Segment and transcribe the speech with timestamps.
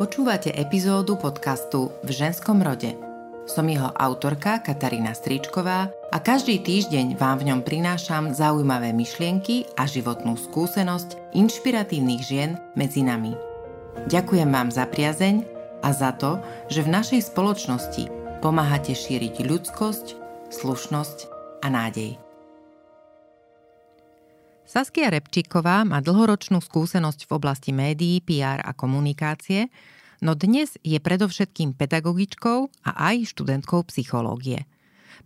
[0.00, 2.96] Počúvate epizódu podcastu V ženskom rode.
[3.44, 9.84] Som jeho autorka Katarína Stričková a každý týždeň vám v ňom prinášam zaujímavé myšlienky a
[9.84, 13.36] životnú skúsenosť inšpiratívnych žien medzi nami.
[14.08, 15.44] Ďakujem vám za priazeň
[15.84, 16.40] a za to,
[16.72, 18.08] že v našej spoločnosti
[18.40, 20.06] pomáhate šíriť ľudskosť,
[20.48, 21.18] slušnosť
[21.60, 22.29] a nádej.
[24.70, 29.66] Saskia Repčíková má dlhoročnú skúsenosť v oblasti médií, PR a komunikácie,
[30.22, 34.70] no dnes je predovšetkým pedagogičkou a aj študentkou psychológie.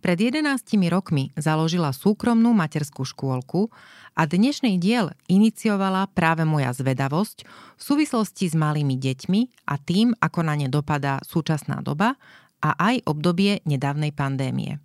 [0.01, 0.49] Pred 11
[0.89, 3.69] rokmi založila súkromnú materskú škôlku
[4.17, 7.45] a dnešný diel iniciovala práve moja zvedavosť
[7.77, 12.17] v súvislosti s malými deťmi a tým, ako na ne dopadá súčasná doba
[12.65, 14.81] a aj obdobie nedávnej pandémie.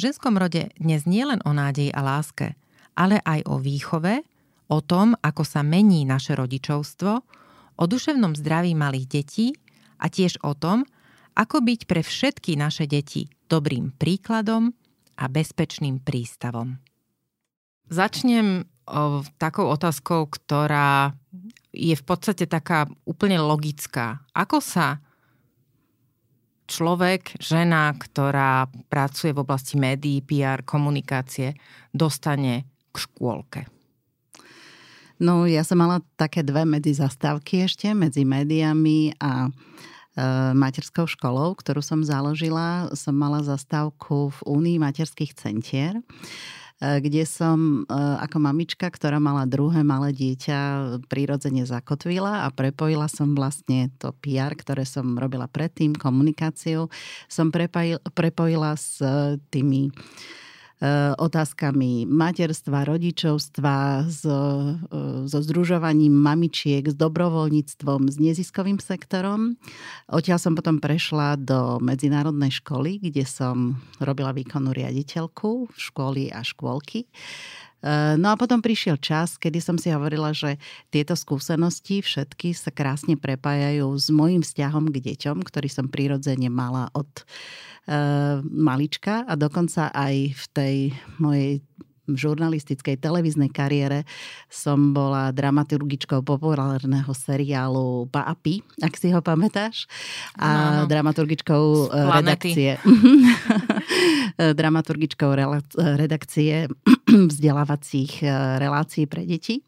[0.00, 2.56] V ženskom rode dnes nie len o nádej a láske–
[2.96, 4.24] ale aj o výchove,
[4.72, 7.12] o tom, ako sa mení naše rodičovstvo,
[7.76, 9.52] o duševnom zdraví malých detí
[10.00, 10.88] a tiež o tom,
[11.36, 14.72] ako byť pre všetky naše deti dobrým príkladom
[15.20, 16.80] a bezpečným prístavom.
[17.92, 18.64] Začnem
[19.38, 21.12] takou otázkou, ktorá
[21.76, 24.24] je v podstate taká úplne logická.
[24.32, 24.98] Ako sa
[26.66, 31.54] človek, žena, ktorá pracuje v oblasti médií, PR, komunikácie,
[31.94, 33.60] dostane k škôlke?
[35.16, 39.50] No, ja som mala také dve medzi zastávky ešte, medzi médiami a e,
[40.52, 42.92] materskou školou, ktorú som založila.
[42.92, 49.48] Som mala zastávku v Únii materských centier, e, kde som e, ako mamička, ktorá mala
[49.48, 55.96] druhé malé dieťa, prirodzene zakotvila a prepojila som vlastne to PR, ktoré som robila predtým,
[55.96, 56.92] komunikáciu,
[57.24, 57.48] som
[58.12, 59.00] prepojila s
[59.48, 60.45] tými E,
[61.16, 64.38] otázkami materstva, rodičovstva, so,
[64.92, 69.56] e, so združovaním mamičiek, s dobrovoľníctvom, s neziskovým sektorom.
[70.12, 77.08] Odtiaľ som potom prešla do medzinárodnej školy, kde som robila výkonnú riaditeľku školy a škôlky.
[77.82, 82.72] E, no a potom prišiel čas, kedy som si hovorila, že tieto skúsenosti všetky sa
[82.72, 87.08] krásne prepájajú s môjim vzťahom k deťom, ktorý som prirodzene mala od
[87.86, 90.76] Eh, malička a dokonca aj v tej
[91.22, 91.62] mojej
[92.06, 94.06] žurnalistickej televíznej kariére
[94.46, 99.90] som bola dramaturgičkou populárneho seriálu Paapi, ak si ho pamätáš,
[100.38, 100.88] a no, no.
[100.90, 102.72] dramaturgičkou eh, redakcie.
[104.38, 105.30] dramaturgičkou
[106.02, 106.70] redakcie
[107.06, 109.62] vzdelávacích eh, relácií pre deti.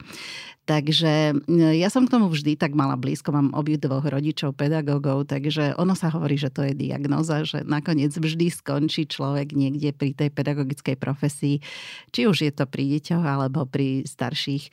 [0.69, 1.33] Takže
[1.81, 5.97] ja som k tomu vždy tak mala blízko, mám obi dvoch rodičov, pedagógov, takže ono
[5.97, 11.01] sa hovorí, že to je diagnoza, že nakoniec vždy skončí človek niekde pri tej pedagogickej
[11.01, 11.65] profesii,
[12.13, 14.69] či už je to pri deťoch alebo pri starších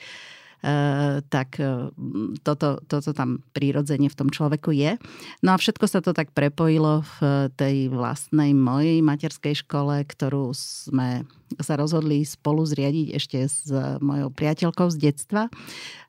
[0.65, 1.93] Eh, tak eh,
[2.41, 4.97] toto, toto tam prírodzene v tom človeku je.
[5.45, 11.29] No a všetko sa to tak prepojilo v tej vlastnej mojej materskej škole, ktorú sme
[11.61, 13.69] sa rozhodli spolu zriadiť ešte s
[14.01, 15.47] mojou priateľkou z detstva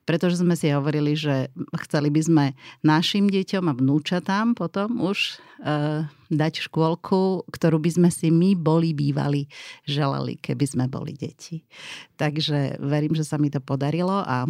[0.07, 1.51] pretože sme si hovorili, že
[1.85, 2.45] chceli by sme
[2.87, 8.95] našim deťom a vnúčatám potom už e, dať škôlku, ktorú by sme si my boli
[8.95, 9.51] bývali
[9.83, 11.67] želali, keby sme boli deti.
[12.15, 14.47] Takže verím, že sa mi to podarilo a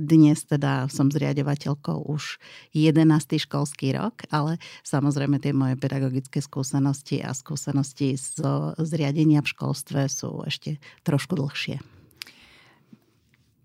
[0.00, 2.38] dnes teda som zriadovateľkou už
[2.74, 3.06] 11.
[3.40, 10.42] školský rok, ale samozrejme tie moje pedagogické skúsenosti a skúsenosti zo zriadenia v školstve sú
[10.46, 11.82] ešte trošku dlhšie.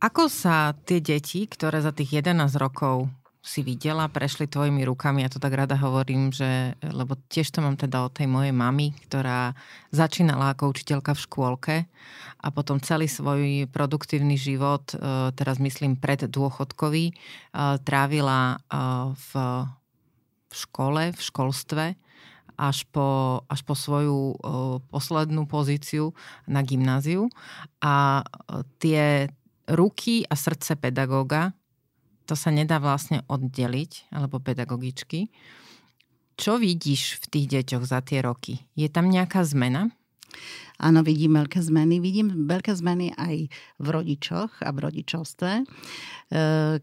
[0.05, 3.09] Ako sa tie deti, ktoré za tých 11 rokov
[3.45, 7.77] si videla, prešli tvojimi rukami, ja to tak rada hovorím, že, lebo tiež to mám
[7.77, 9.53] teda od tej mojej mamy, ktorá
[9.93, 11.75] začínala ako učiteľka v škôlke
[12.41, 17.13] a potom celý svoj produktívny život, e, teraz myslím pred dôchodkový, e,
[17.85, 18.73] trávila e,
[19.13, 19.31] v
[20.49, 21.85] škole, v školstve
[22.57, 24.39] až po, až po svoju
[24.87, 26.15] poslednú pozíciu
[26.47, 27.27] na gymnáziu.
[27.83, 28.23] A
[28.79, 29.27] tie,
[29.67, 31.51] ruky a srdce pedagóga,
[32.25, 35.29] to sa nedá vlastne oddeliť, alebo pedagogičky.
[36.35, 38.59] Čo vidíš v tých deťoch za tie roky?
[38.75, 39.95] Je tam nejaká zmena?
[40.75, 42.03] Áno, vidím veľké zmeny.
[42.03, 43.47] Vidím veľké zmeny aj
[43.79, 45.63] v rodičoch a v rodičovstve.
[45.63, 45.65] E,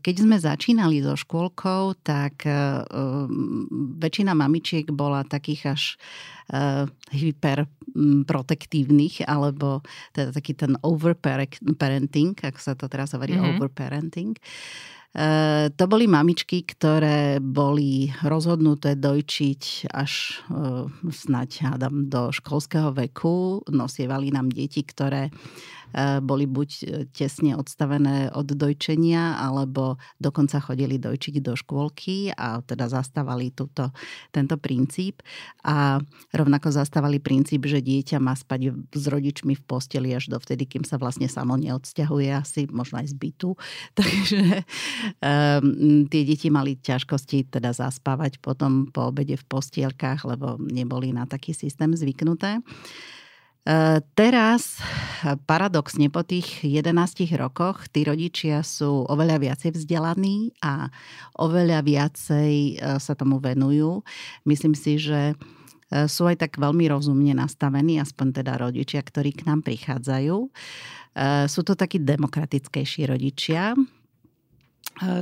[0.00, 2.88] keď sme začínali so škôlkou, tak e,
[4.00, 6.00] väčšina mamičiek bola takých až
[6.48, 9.84] e, hyperprotektívnych, alebo
[10.16, 13.60] teda taký ten overparenting, ako sa to teraz hovorí, mm-hmm.
[13.60, 14.40] overparenting.
[15.12, 23.60] E, to boli mamičky, ktoré boli rozhodnuté dojčiť až e, snať hádam do školského veku.
[23.68, 25.28] Nosievali nám deti, ktoré
[26.22, 26.70] boli buď
[27.12, 33.92] tesne odstavené od dojčenia, alebo dokonca chodili dojčiť do škôlky a teda zastávali túto,
[34.32, 35.20] tento princíp.
[35.62, 36.00] A
[36.32, 40.96] rovnako zastávali princíp, že dieťa má spať s rodičmi v posteli až dovtedy, kým sa
[40.98, 43.50] vlastne samo neodsťahuje asi, možno aj z bytu.
[43.98, 44.42] Takže
[45.20, 51.28] um, tie deti mali ťažkosti teda zaspávať potom po obede v postielkách, lebo neboli na
[51.28, 52.60] taký systém zvyknuté.
[53.62, 54.82] E, teraz,
[55.46, 60.90] paradoxne, po tých 11 rokoch, tí rodičia sú oveľa viacej vzdelaní a
[61.38, 64.02] oveľa viacej e, sa tomu venujú.
[64.42, 65.34] Myslím si, že e,
[66.10, 70.36] sú aj tak veľmi rozumne nastavení, aspoň teda rodičia, ktorí k nám prichádzajú.
[71.44, 73.76] Sú to takí demokratickejší rodičia,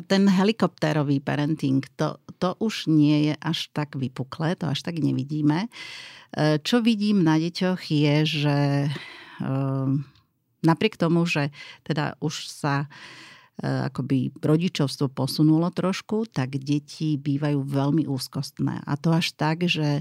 [0.07, 5.67] ten helikoptérový parenting, to, to už nie je až tak vypuklé, to až tak nevidíme.
[5.67, 8.57] E, čo vidím na deťoch je, že
[8.87, 8.91] e,
[10.67, 11.55] napriek tomu, že
[11.87, 12.91] teda už sa
[13.61, 18.81] akoby rodičovstvo posunulo trošku, tak deti bývajú veľmi úzkostné.
[18.89, 20.01] A to až tak, že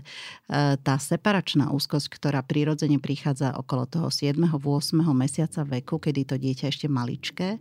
[0.80, 4.40] tá separačná úzkosť, ktorá prirodzene prichádza okolo toho 7.
[4.40, 5.04] 8.
[5.12, 7.60] mesiaca veku, kedy to dieťa ešte maličké,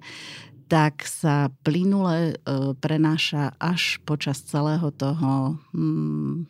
[0.68, 2.36] tak sa plynule
[2.78, 6.44] prenáša až počas celého toho hmm,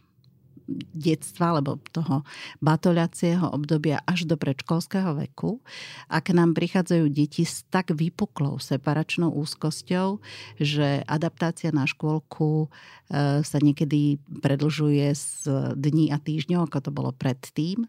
[0.92, 2.22] detstva alebo toho
[2.60, 5.64] batoľacieho obdobia až do predškolského veku.
[6.12, 10.20] Ak nám prichádzajú deti s tak vypuklou separačnou úzkosťou,
[10.60, 15.26] že adaptácia na škôlku e, sa niekedy predlžuje z
[15.74, 17.88] dní a týždňov, ako to bolo predtým,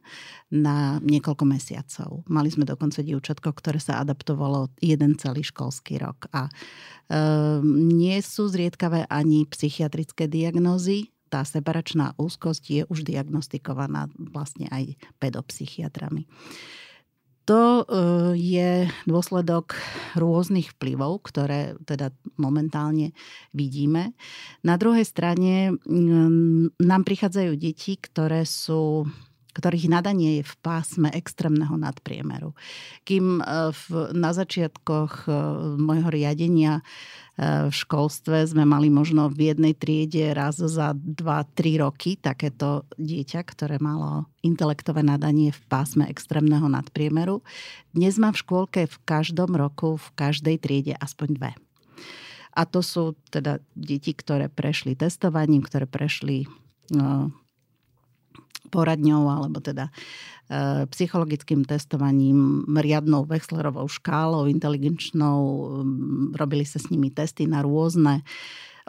[0.49, 2.23] na niekoľko mesiacov.
[2.31, 6.31] Mali sme dokonca dievčatko, ktoré sa adaptovalo jeden celý školský rok.
[6.31, 6.51] A e,
[7.67, 16.25] nie sú zriedkavé ani psychiatrické diagnózy, tá separačná úzkosť je už diagnostikovaná vlastne aj pedopsychiatrami.
[17.49, 17.83] To e,
[18.37, 19.73] je dôsledok
[20.13, 23.17] rôznych vplyvov, ktoré teda momentálne
[23.57, 24.13] vidíme.
[24.61, 25.73] Na druhej strane
[26.77, 29.09] nám prichádzajú deti, ktoré sú
[29.53, 32.53] ktorých nadanie je v pásme extrémneho nadpriemeru.
[33.03, 33.43] Kým e,
[33.73, 35.31] v, na začiatkoch e,
[35.77, 36.85] môjho riadenia
[37.39, 43.79] v školstve sme mali možno v jednej triede raz za 2-3 roky takéto dieťa, ktoré
[43.79, 47.39] malo intelektové nadanie v pásme extrémneho nadpriemeru.
[47.95, 51.51] Dnes má v škôlke v každom roku, v každej triede aspoň dve.
[52.59, 56.43] A to sú teda deti, ktoré prešli testovaním, ktoré prešli
[58.69, 65.41] poradňou alebo teda e, psychologickým testovaním, riadnou Wechslerovou škálou, inteligenčnou,
[66.37, 68.23] robili sa s nimi testy na rôzne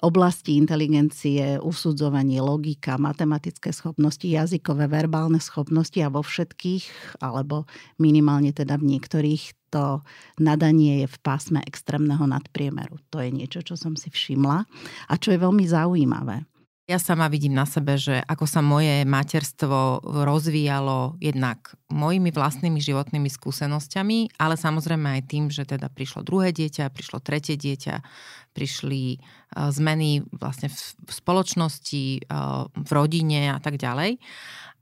[0.00, 7.68] oblasti inteligencie, usudzovanie, logika, matematické schopnosti, jazykové, verbálne schopnosti a vo všetkých, alebo
[8.00, 10.02] minimálne teda v niektorých, to
[10.40, 12.98] nadanie je v pásme extrémneho nadpriemeru.
[13.14, 14.66] To je niečo, čo som si všimla
[15.06, 16.48] a čo je veľmi zaujímavé.
[16.90, 23.30] Ja sama vidím na sebe, že ako sa moje materstvo rozvíjalo jednak mojimi vlastnými životnými
[23.30, 28.02] skúsenosťami, ale samozrejme aj tým, že teda prišlo druhé dieťa, prišlo tretie dieťa,
[28.50, 29.18] prišli e,
[29.54, 32.42] zmeny vlastne v spoločnosti, e,
[32.74, 34.18] v rodine a tak ďalej.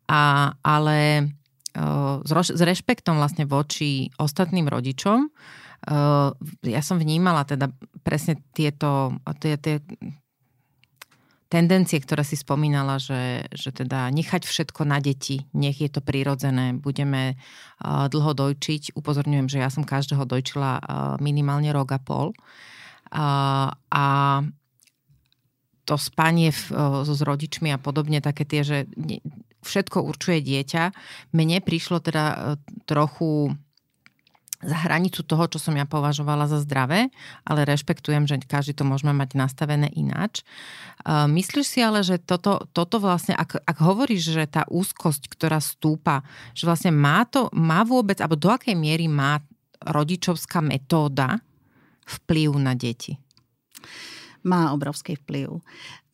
[0.09, 1.25] A, ale e,
[2.25, 5.29] s rešpektom vlastne voči ostatným rodičom,
[6.67, 7.71] ja som vnímala teda
[8.03, 9.79] presne tieto, tie, tie
[11.49, 16.77] tendencie, ktoré si spomínala, že, že teda nechať všetko na deti, nech je to prirodzené,
[16.77, 18.93] budeme uh, dlho dojčiť.
[18.93, 20.83] Upozorňujem, že ja som každého dojčila uh,
[21.19, 22.37] minimálne rok a pol.
[23.09, 24.07] Uh, a
[25.89, 26.63] to spanie v,
[27.09, 28.85] so s rodičmi a podobne, také tie, že
[29.65, 30.93] všetko určuje dieťa.
[31.33, 33.57] Mne prišlo teda trochu
[34.59, 37.15] za hranicu toho, čo som ja považovala za zdravé,
[37.47, 40.43] ale rešpektujem, že každý to môžeme mať nastavené ináč.
[41.07, 46.27] Myslíš si ale, že toto, toto vlastne, ak, ak hovoríš, že tá úzkosť, ktorá stúpa,
[46.59, 49.39] že vlastne má to, má vôbec, alebo do akej miery má
[49.79, 51.39] rodičovská metóda
[52.03, 53.15] vplyv na deti?
[54.45, 55.63] Má obrovský vplyv.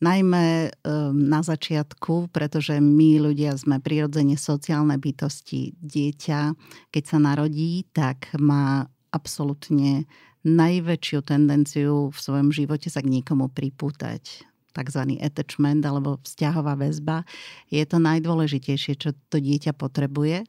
[0.01, 5.75] Najmä um, na začiatku, pretože my ľudia sme prirodzene sociálne bytosti.
[5.77, 6.53] Dieťa,
[6.89, 10.05] keď sa narodí, tak má absolútne
[10.45, 15.01] najväčšiu tendenciu v svojom živote sa k niekomu pripútať tzv.
[15.23, 17.23] attachment alebo vzťahová väzba,
[17.71, 20.43] je to najdôležitejšie, čo to dieťa potrebuje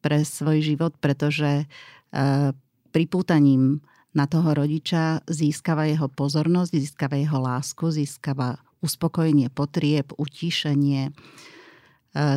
[0.00, 2.50] pre svoj život, pretože uh,
[2.90, 3.84] pripútaním
[4.16, 11.12] na toho rodiča získava jeho pozornosť, získava jeho lásku, získava uspokojenie potrieb, utíšenie, e,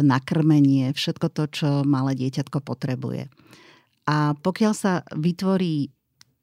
[0.04, 3.32] nakrmenie, všetko to, čo malé dieťatko potrebuje.
[4.12, 5.88] A pokiaľ sa vytvorí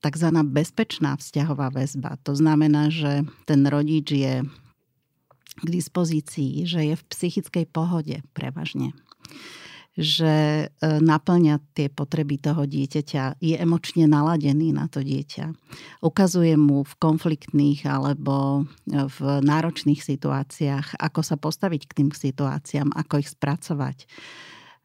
[0.00, 0.28] tzv.
[0.49, 4.40] bezpečná vzťahová väzba, to znamená, že ten rodič je
[5.57, 8.93] k dispozícii, že je v psychickej pohode prevažne,
[9.97, 10.35] že
[10.65, 15.57] e, naplňa tie potreby toho dieťaťa, je emočne naladený na to dieťa.
[16.05, 23.25] Ukazuje mu v konfliktných alebo v náročných situáciách, ako sa postaviť k tým situáciám, ako
[23.25, 24.05] ich spracovať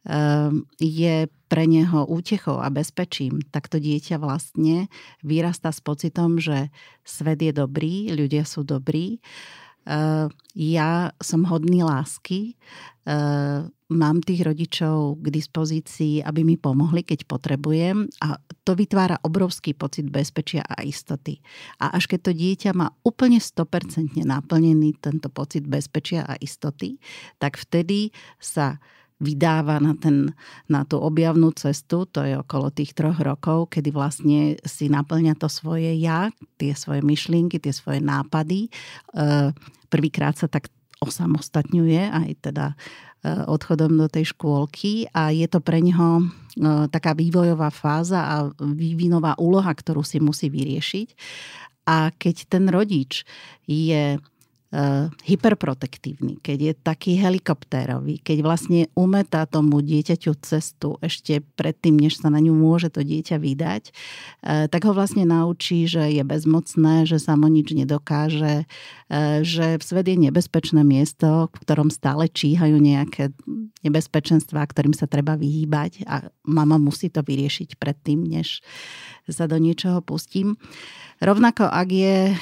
[0.02, 4.90] Ehm, je pre neho útechou a bezpečím, tak to dieťa vlastne
[5.22, 6.74] vyrastá s pocitom, že
[7.06, 9.22] svet je dobrý, ľudia sú dobrí,
[10.54, 12.54] ja som hodný lásky,
[13.10, 19.76] ehm, mám tých rodičov k dispozícii, aby mi pomohli, keď potrebujem a to vytvára obrovský
[19.76, 21.44] pocit bezpečia a istoty.
[21.84, 27.02] A až keď to dieťa má úplne 100% naplnený tento pocit bezpečia a istoty,
[27.36, 28.80] tak vtedy sa
[29.22, 30.34] vydáva na, ten,
[30.66, 35.46] na tú objavnú cestu, to je okolo tých troch rokov, kedy vlastne si naplňa to
[35.46, 38.68] svoje ja, tie svoje myšlienky, tie svoje nápady.
[38.68, 38.70] E,
[39.94, 42.76] prvýkrát sa tak osamostatňuje aj teda e,
[43.46, 46.24] odchodom do tej škôlky a je to pre neho e,
[46.90, 51.10] taká vývojová fáza a vývinová úloha, ktorú si musí vyriešiť.
[51.86, 53.26] A keď ten rodič
[53.66, 54.18] je
[55.28, 62.32] hyperprotektívny, keď je taký helikoptérový, keď vlastne umetá tomu dieťaťu cestu ešte predtým, než sa
[62.32, 67.20] na ňu môže to dieťa vydať, uh, tak ho vlastne naučí, že je bezmocné, že
[67.20, 73.36] samo nič nedokáže, uh, že svet je nebezpečné miesto, v ktorom stále číhajú nejaké
[73.84, 78.64] nebezpečenstvá, ktorým sa treba vyhýbať a mama musí to vyriešiť predtým, než
[79.30, 80.58] sa do niečoho pustím.
[81.22, 82.34] Rovnako ak je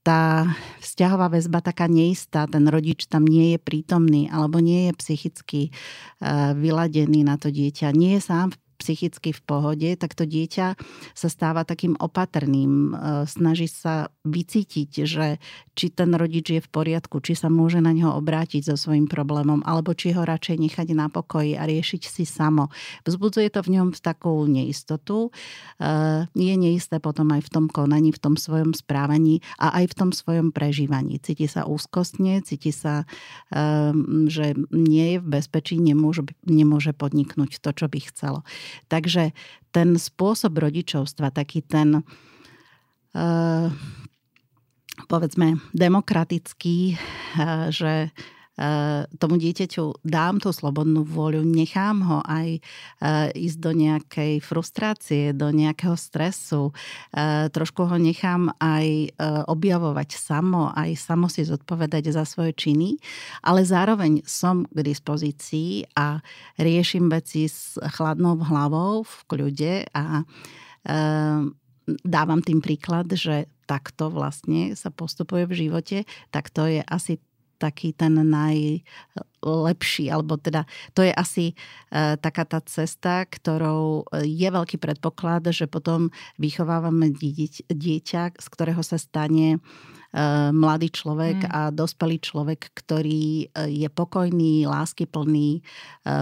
[0.00, 0.48] tá
[0.80, 6.56] vzťahová väzba taká neistá, ten rodič tam nie je prítomný alebo nie je psychicky eh,
[6.56, 8.56] vyladený na to dieťa, nie je sám
[8.88, 10.80] psychicky v pohode, tak to dieťa
[11.12, 12.72] sa stáva takým opatrným.
[12.72, 12.92] E,
[13.28, 15.36] snaží sa vycítiť, že
[15.76, 19.60] či ten rodič je v poriadku, či sa môže na neho obrátiť so svojím problémom,
[19.68, 22.72] alebo či ho radšej nechať na pokoji a riešiť si samo.
[23.04, 25.28] Vzbudzuje to v ňom takú neistotu.
[25.76, 29.94] E, je neisté potom aj v tom konaní, v tom svojom správaní a aj v
[30.00, 31.20] tom svojom prežívaní.
[31.20, 33.04] Cíti sa úzkostne, cíti sa,
[33.52, 33.92] e,
[34.32, 38.40] že nie je v bezpečí, nemôže, nemôže podniknúť to, čo by chcelo.
[38.86, 39.34] Takže
[39.74, 43.68] ten spôsob rodičovstva, taký ten uh,
[45.10, 48.37] povedzme demokratický, uh, že Eh,
[49.18, 55.54] tomu dieťaťu dám tú slobodnú vôľu, nechám ho aj eh, ísť do nejakej frustrácie, do
[55.54, 56.74] nejakého stresu,
[57.14, 59.14] eh, trošku ho nechám aj
[59.48, 62.98] objavovať samo, aj samo si zodpovedať za svoje činy,
[63.44, 66.18] ale zároveň som k dispozícii a
[66.58, 70.24] riešim veci s chladnou hlavou, v kľude a
[72.04, 75.98] dávam tým príklad, že takto vlastne sa postupuje v živote,
[76.32, 77.20] tak to je asi
[77.58, 81.52] taký ten najlepší, alebo teda to je asi
[81.90, 87.10] e, taká tá cesta, ktorou je veľký predpoklad, že potom vychovávame
[87.68, 89.60] dieťa, z ktorého sa stane e,
[90.54, 91.50] mladý človek mm.
[91.50, 95.60] a dospelý človek, ktorý e, je pokojný, láskyplný,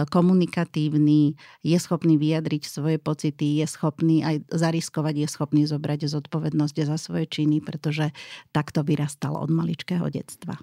[0.09, 6.97] komunikatívny, je schopný vyjadriť svoje pocity, je schopný aj zariskovať, je schopný zobrať zodpovednosť za
[6.97, 8.11] svoje činy, pretože
[8.51, 10.57] takto vyrastal od maličkého detstva.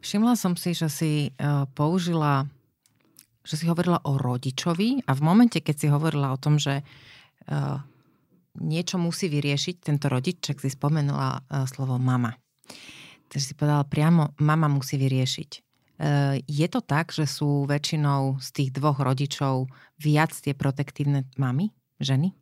[0.00, 1.30] Všimla som si, že si e,
[1.74, 2.46] použila,
[3.42, 6.84] že si hovorila o rodičovi a v momente, keď si hovorila o tom, že e,
[8.60, 12.36] niečo musí vyriešiť tento rodič, čak si spomenula e, slovo mama.
[13.26, 15.66] Takže si povedala priamo, mama musí vyriešiť.
[16.44, 19.64] Je to tak, že sú väčšinou z tých dvoch rodičov
[19.96, 21.72] viac tie protektívne mamy,
[22.04, 22.36] ženy?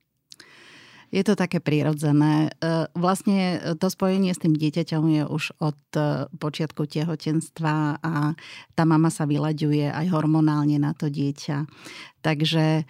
[1.14, 2.50] Je to také prirodzené.
[2.58, 8.34] E, vlastne to spojenie s tým dieťaťom je už od e, počiatku tehotenstva a
[8.74, 11.70] tá mama sa vyľaďuje aj hormonálne na to dieťa.
[12.18, 12.84] Takže e,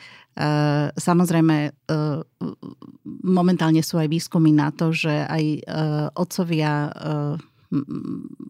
[0.96, 1.56] samozrejme
[3.28, 5.44] momentálne sú aj výskumy na to, že aj
[6.16, 6.88] otcovia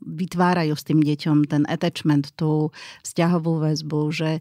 [0.04, 2.70] vytvárajú s tým deťom ten attachment, tú
[3.02, 4.40] vzťahovú väzbu, že e,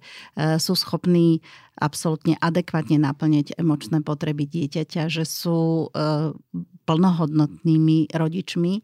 [0.60, 1.40] sú schopní
[1.80, 6.36] absolútne adekvátne naplniť emočné potreby dieťaťa, že sú e,
[6.84, 8.74] plnohodnotnými rodičmi.
[8.78, 8.82] E,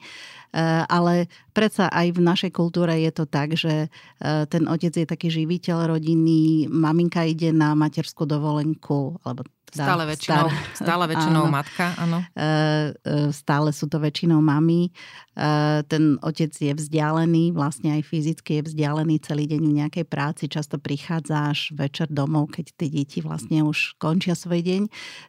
[0.87, 3.91] ale predsa aj v našej kultúre je to tak, že
[4.23, 10.77] ten otec je taký živiteľ rodiny, maminka ide na materskú dovolenku, alebo Stále väčšinou, stále,
[10.77, 11.53] stále väčšinou áno.
[11.53, 12.19] matka, áno.
[12.33, 12.49] E,
[13.05, 14.89] e, stále sú to väčšinou mami.
[14.89, 14.91] E,
[15.85, 20.49] ten otec je vzdialený, vlastne aj fyzicky je vzdialený celý deň v nejakej práci.
[20.49, 24.81] Často prichádzaš večer domov, keď tie deti vlastne už končia svoj deň.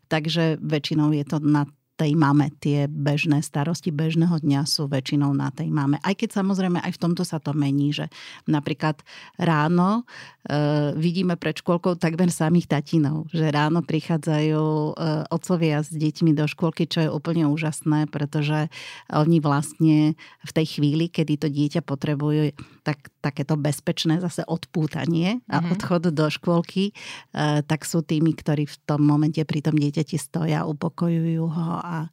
[0.09, 1.69] Takže väčšinou je to na
[2.01, 2.49] tej mame.
[2.65, 6.01] Tie bežné starosti bežného dňa sú väčšinou na tej mame.
[6.01, 8.09] Aj keď samozrejme aj v tomto sa to mení, že
[8.49, 9.05] napríklad
[9.37, 10.09] ráno
[10.49, 14.93] e, vidíme pred škôlkou takmer samých tatinov, že ráno prichádzajú e,
[15.29, 18.73] otcovia s deťmi do škôlky, čo je úplne úžasné, pretože
[19.13, 25.61] oni vlastne v tej chvíli, kedy to dieťa potrebuje tak, takéto bezpečné zase odpútanie a
[25.61, 25.73] mm-hmm.
[25.77, 30.65] odchod do škôlky, e, tak sú tými, ktorí v tom momente pri tom dieťati stoja,
[30.65, 32.09] upokojujú ho a e,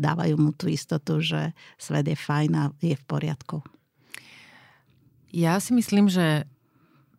[0.00, 3.62] dávajú mu tú istotu, že svet je fajn a je v poriadku.
[5.30, 6.48] Ja si myslím, že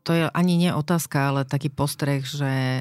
[0.07, 2.79] to je ani nie otázka, ale taký postreh, že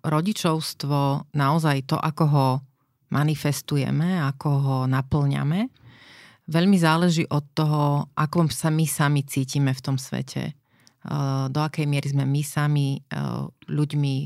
[0.00, 2.48] rodičovstvo, naozaj to, ako ho
[3.12, 5.68] manifestujeme, ako ho naplňame,
[6.48, 10.56] veľmi záleží od toho, ako sa my sami cítime v tom svete.
[11.52, 12.96] Do akej miery sme my sami
[13.68, 14.16] ľuďmi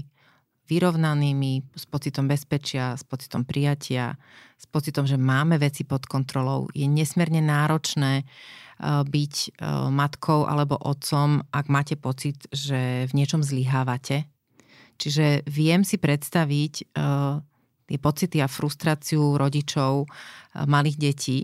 [0.72, 4.16] vyrovnanými, s pocitom bezpečia, s pocitom prijatia,
[4.56, 6.72] s pocitom, že máme veci pod kontrolou.
[6.72, 13.44] Je nesmierne náročné uh, byť uh, matkou alebo otcom, ak máte pocit, že v niečom
[13.44, 14.24] zlyhávate.
[14.96, 17.44] Čiže viem si predstaviť uh,
[17.92, 20.08] tie pocity a frustráciu rodičov
[20.56, 21.38] malých detí,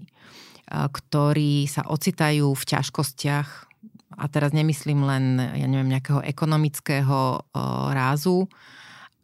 [0.68, 3.49] ktorí sa ocitajú v ťažkostiach
[4.16, 7.52] a teraz nemyslím len, ja neviem, nejakého ekonomického
[7.92, 8.49] rázu,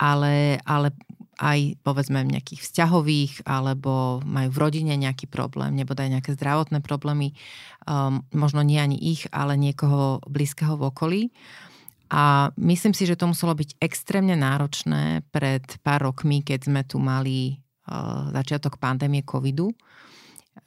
[0.05, 0.93] ale, ale
[1.41, 7.35] aj povedzme nejakých vzťahových, alebo majú v rodine nejaký problém, nebo nejaké zdravotné problémy,
[7.89, 11.23] um, možno nie ani ich, ale niekoho blízkeho v okolí.
[12.13, 17.03] A myslím si, že to muselo byť extrémne náročné pred pár rokmi, keď sme tu
[17.03, 17.59] mali
[17.89, 19.75] uh, začiatok pandémie covidu.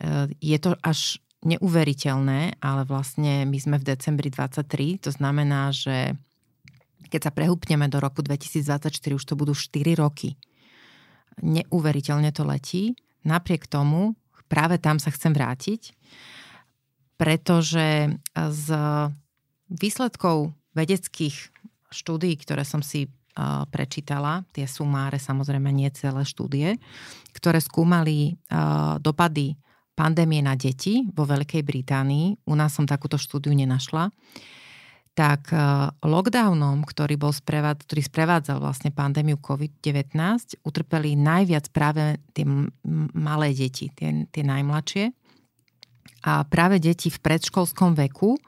[0.02, 6.18] Uh, je to až neuveriteľné, ale vlastne my sme v decembri 23, to znamená, že
[7.08, 10.36] keď sa prehúpneme do roku 2024, už to budú 4 roky.
[11.42, 12.94] Neuveriteľne to letí.
[13.28, 14.16] Napriek tomu,
[14.48, 15.92] práve tam sa chcem vrátiť,
[17.20, 18.68] pretože z
[19.68, 21.36] výsledkov vedeckých
[21.92, 23.12] štúdií, ktoré som si
[23.70, 26.82] prečítala, tie sumáre, samozrejme nie celé štúdie,
[27.38, 28.40] ktoré skúmali
[29.04, 29.60] dopady
[29.94, 32.50] pandémie na deti vo Veľkej Británii.
[32.50, 34.10] U nás som takúto štúdiu nenašla
[35.18, 35.58] tak e,
[36.06, 40.14] lockdownom, ktorý, bol sprevád, ktorý sprevádzal vlastne pandémiu COVID-19,
[40.62, 42.46] utrpeli najviac práve tie
[43.18, 45.10] malé deti, tie, tie najmladšie.
[46.22, 48.42] A práve deti v predškolskom veku e,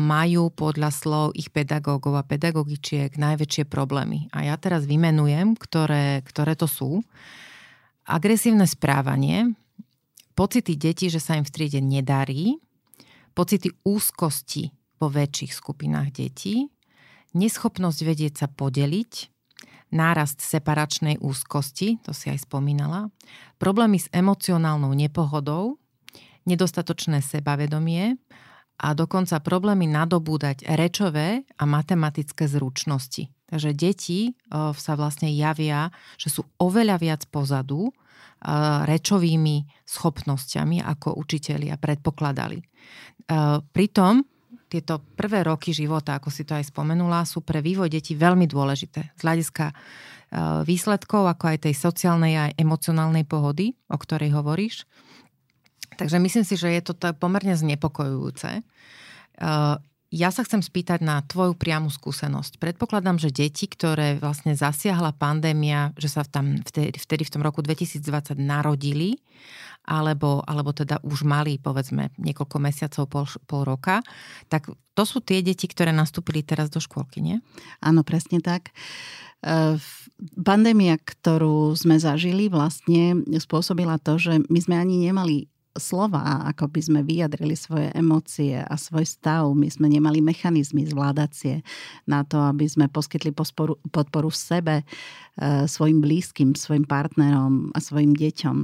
[0.00, 4.32] majú podľa slov ich pedagógov a pedagogičiek najväčšie problémy.
[4.32, 7.04] A ja teraz vymenujem, ktoré, ktoré to sú.
[8.08, 9.52] Agresívne správanie,
[10.32, 12.56] pocity detí, že sa im v triede nedarí,
[13.36, 16.72] pocity úzkosti vo väčších skupinách detí,
[17.36, 19.12] neschopnosť vedieť sa podeliť,
[19.94, 23.12] nárast separačnej úzkosti, to si aj spomínala,
[23.62, 25.78] problémy s emocionálnou nepohodou,
[26.46, 28.18] nedostatočné sebavedomie
[28.82, 33.30] a dokonca problémy nadobúdať rečové a matematické zručnosti.
[33.46, 37.94] Takže deti sa vlastne javia, že sú oveľa viac pozadu
[38.84, 42.58] rečovými schopnosťami, ako učitelia predpokladali.
[43.70, 44.14] Pritom
[44.66, 49.14] tieto prvé roky života, ako si to aj spomenula, sú pre vývoj detí veľmi dôležité.
[49.14, 49.74] Z hľadiska e,
[50.66, 54.84] výsledkov, ako aj tej sociálnej a emocionálnej pohody, o ktorej hovoríš.
[55.96, 58.50] Takže myslím si, že je to pomerne znepokojujúce.
[58.58, 58.62] E,
[60.14, 62.62] ja sa chcem spýtať na tvoju priamu skúsenosť.
[62.62, 67.58] Predpokladám, že deti, ktoré vlastne zasiahla pandémia, že sa tam vtedy, vtedy v tom roku
[67.58, 69.18] 2020 narodili
[69.86, 74.02] alebo, alebo teda už mali povedzme niekoľko mesiacov, pol, pol roka,
[74.50, 77.38] tak to sú tie deti, ktoré nastúpili teraz do škôlky, nie?
[77.84, 78.74] Áno, presne tak.
[79.44, 79.76] E,
[80.40, 85.46] pandémia, ktorú sme zažili, vlastne spôsobila to, že my sme ani nemali
[85.76, 89.44] slova, ako by sme vyjadrili svoje emócie a svoj stav.
[89.52, 91.60] My sme nemali mechanizmy zvládacie
[92.08, 94.84] na to, aby sme poskytli podporu, podporu sebe, e,
[95.68, 98.56] svojim blízkym, svojim partnerom a svojim deťom.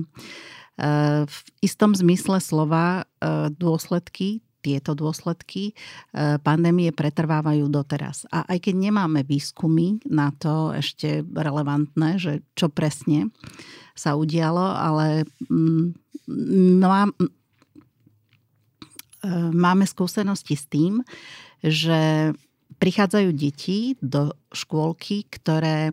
[0.83, 8.27] Eh, v istom zmysle slova eh, dôsledky tieto dôsledky eh, pandémie pretrvávajú doteraz.
[8.35, 13.31] A aj keď nemáme výskumy na to ešte relevantné, že čo presne
[13.95, 15.87] sa udialo, ale mm,
[16.83, 17.12] mám,
[19.53, 21.05] máme skúsenosti s tým,
[21.62, 22.33] že
[22.83, 25.92] prichádzajú deti do škôlky, ktoré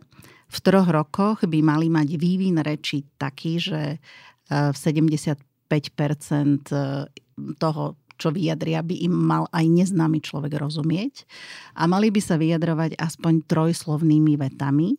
[0.50, 4.02] v troch rokoch by mali mať vývin reči taký, že
[4.50, 5.38] v 75%
[7.56, 7.84] toho,
[8.20, 11.24] čo vyjadria, by im mal aj neznámy človek rozumieť.
[11.78, 14.98] A mali by sa vyjadrovať aspoň trojslovnými vetami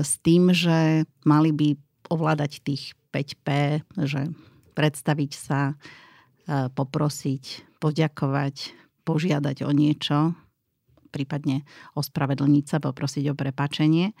[0.00, 1.76] s tým, že mali by
[2.08, 3.48] ovládať tých 5P,
[4.08, 4.32] že
[4.72, 5.74] predstaviť sa,
[6.50, 8.74] poprosiť, poďakovať,
[9.06, 10.34] požiadať o niečo,
[11.10, 11.62] prípadne
[11.94, 14.14] ospravedlniť sa, poprosiť o prepačenie.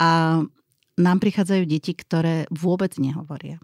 [0.00, 0.40] A
[1.00, 3.58] nám prichádzajú deti, ktoré vôbec nehovoria.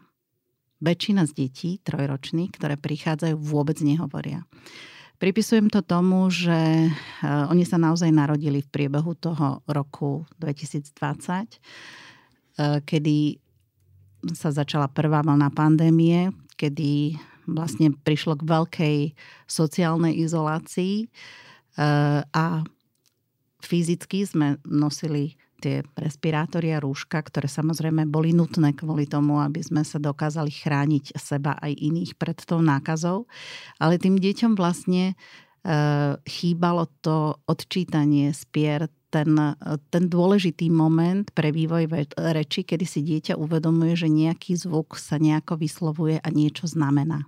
[0.81, 4.45] Väčšina z detí, trojročných, ktoré prichádzajú, vôbec nehovoria.
[5.17, 6.91] Pripisujem to tomu, že e,
[7.25, 11.59] oni sa naozaj narodili v priebehu toho roku 2020, e,
[12.85, 13.41] kedy
[14.37, 17.17] sa začala prvá vlna pandémie, kedy
[17.49, 18.99] vlastne prišlo k veľkej
[19.49, 21.07] sociálnej izolácii e,
[22.21, 22.47] a
[23.65, 29.83] fyzicky sme nosili tie respirátory a rúška, ktoré samozrejme boli nutné kvôli tomu, aby sme
[29.83, 33.25] sa dokázali chrániť seba aj iných pred tou nákazou.
[33.81, 35.15] Ale tým deťom vlastne e,
[36.25, 39.33] chýbalo to odčítanie spier, ten,
[39.89, 41.89] ten dôležitý moment pre vývoj
[42.19, 47.25] reči, kedy si dieťa uvedomuje, že nejaký zvuk sa nejako vyslovuje a niečo znamená.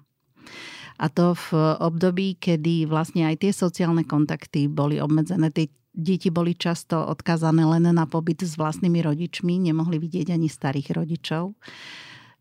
[0.98, 5.54] A to v období, kedy vlastne aj tie sociálne kontakty boli obmedzené.
[5.54, 10.94] Tí deti boli často odkázané len na pobyt s vlastnými rodičmi, nemohli vidieť ani starých
[10.94, 11.58] rodičov.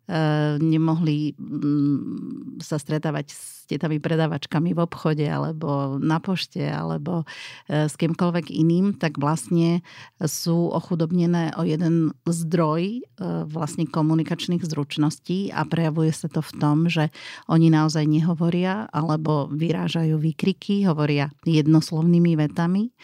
[0.07, 7.27] Eh, nemohli mm, sa stretávať s tetami predavačkami v obchode alebo na pošte alebo
[7.67, 9.83] eh, s kýmkoľvek iným, tak vlastne
[10.23, 16.87] sú ochudobnené o jeden zdroj eh, vlastne komunikačných zručností a prejavuje sa to v tom,
[16.87, 17.11] že
[17.51, 22.95] oni naozaj nehovoria alebo vyrážajú výkriky, hovoria jednoslovnými vetami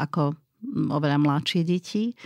[0.00, 0.34] ako
[0.90, 2.16] oveľa mladšie deti.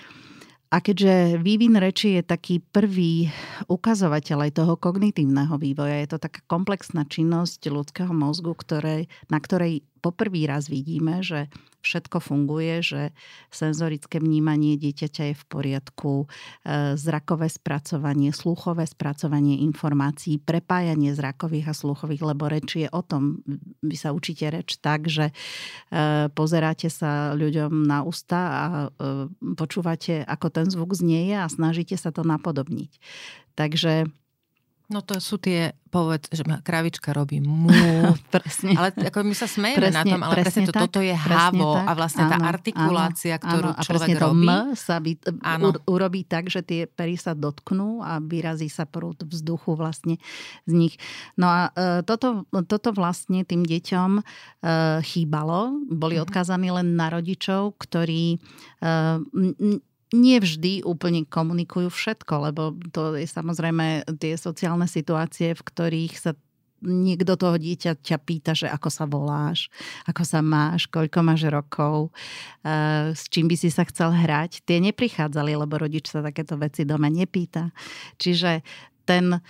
[0.68, 3.32] A keďže vývin reči je taký prvý
[3.72, 9.80] ukazovateľ aj toho kognitívneho vývoja, je to taká komplexná činnosť ľudského mozgu, ktoré, na ktorej
[9.98, 11.50] poprvý raz vidíme, že
[11.82, 13.02] všetko funguje, že
[13.54, 16.26] senzorické vnímanie dieťaťa je v poriadku, e,
[16.98, 23.40] zrakové spracovanie, sluchové spracovanie informácií, prepájanie zrakových a sluchových, lebo reč je o tom,
[23.80, 25.34] vy sa učíte reč tak, že e,
[26.34, 28.86] pozeráte sa ľuďom na ústa a e,
[29.54, 32.90] počúvate, ako ten zvuk znieje a snažíte sa to napodobniť.
[33.54, 34.10] Takže
[34.88, 37.68] No to sú tie, povedz, že kravička robí mú.
[38.34, 38.72] presne.
[38.72, 41.12] Ale ako my sa smejeme presne, na tom, ale presne, presne to, tak, toto je
[41.12, 44.48] hávo a vlastne áno, tá artikulácia, áno, ktorú áno, a človek to robí.
[44.48, 45.12] M sa by,
[45.44, 45.76] áno.
[45.84, 50.16] urobí tak, že tie pery sa dotknú a vyrazí sa prúd vzduchu vlastne
[50.64, 50.96] z nich.
[51.36, 54.22] No a e, toto, toto vlastne tým deťom e,
[55.04, 55.84] chýbalo.
[55.92, 56.24] Boli mhm.
[56.24, 58.40] odkázaní len na rodičov, ktorí
[58.80, 66.32] e, nevždy úplne komunikujú všetko, lebo to je samozrejme tie sociálne situácie, v ktorých sa
[66.82, 69.66] niekto toho dieťa ťa pýta, že ako sa voláš,
[70.06, 72.14] ako sa máš, koľko máš rokov,
[72.62, 74.62] eh, s čím by si sa chcel hrať.
[74.62, 77.74] Tie neprichádzali, lebo rodič sa takéto veci doma nepýta.
[78.22, 78.62] Čiže
[79.08, 79.40] ten e,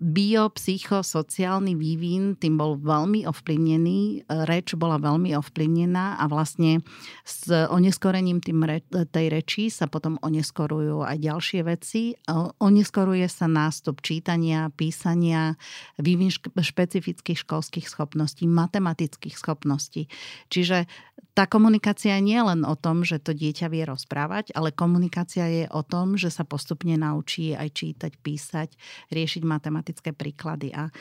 [0.00, 6.80] biopsychosociálny vývin tým bol veľmi ovplyvnený, e, reč bola veľmi ovplyvnená a vlastne
[7.28, 12.16] s oneskorením tým re, tej reči sa potom oneskorujú aj ďalšie veci.
[12.56, 15.60] Oneskoruje sa nástup čítania, písania,
[16.00, 20.08] vývin špecifických školských schopností, matematických schopností.
[20.48, 20.88] Čiže
[21.36, 25.64] tá komunikácia nie je len o tom, že to dieťa vie rozprávať, ale komunikácia je
[25.68, 28.72] o tom, že sa postupne naučí aj čítať, písať,
[29.12, 30.92] riešiť matematické príklady a e,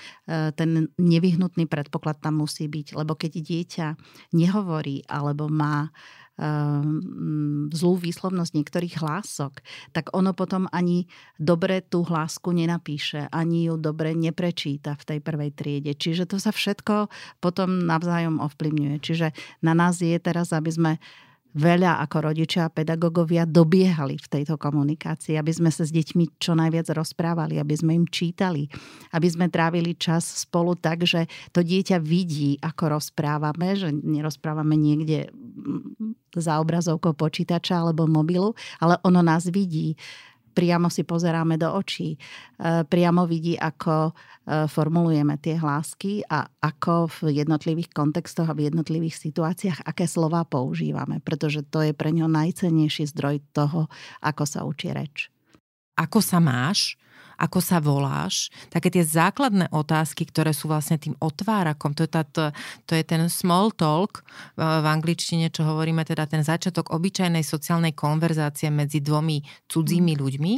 [0.54, 3.88] ten nevyhnutný predpoklad tam musí byť, lebo keď dieťa
[4.34, 5.90] nehovorí alebo má
[6.36, 9.64] Ehm, zlú výslovnosť niektorých hlások,
[9.96, 11.08] tak ono potom ani
[11.40, 15.96] dobre tú hlásku nenapíše, ani ju dobre neprečíta v tej prvej triede.
[15.96, 17.08] Čiže to sa všetko
[17.40, 18.96] potom navzájom ovplyvňuje.
[19.00, 19.32] Čiže
[19.64, 20.92] na nás je teraz, aby sme
[21.56, 26.52] veľa ako rodičia a pedagógovia dobiehali v tejto komunikácii, aby sme sa s deťmi čo
[26.52, 28.68] najviac rozprávali, aby sme im čítali,
[29.16, 35.32] aby sme trávili čas spolu tak, že to dieťa vidí, ako rozprávame, že nerozprávame niekde
[36.36, 38.52] za obrazovkou počítača alebo mobilu,
[38.84, 39.96] ale ono nás vidí
[40.56, 44.12] priamo si pozeráme do očí, e, priamo vidí, ako e,
[44.72, 51.20] formulujeme tie hlásky a ako v jednotlivých kontextoch a v jednotlivých situáciách, aké slova používame,
[51.20, 53.92] pretože to je pre ňo najcennejší zdroj toho,
[54.24, 55.28] ako sa učí reč.
[56.00, 56.96] Ako sa máš?
[57.40, 62.24] Ako sa voláš, také tie základné otázky, ktoré sú vlastne tým otvárakom, to je, tá,
[62.24, 62.52] to,
[62.88, 64.24] to je ten small talk
[64.56, 70.20] v angličtine, čo hovoríme, teda ten začiatok obyčajnej sociálnej konverzácie medzi dvomi cudzími mm.
[70.20, 70.54] ľuďmi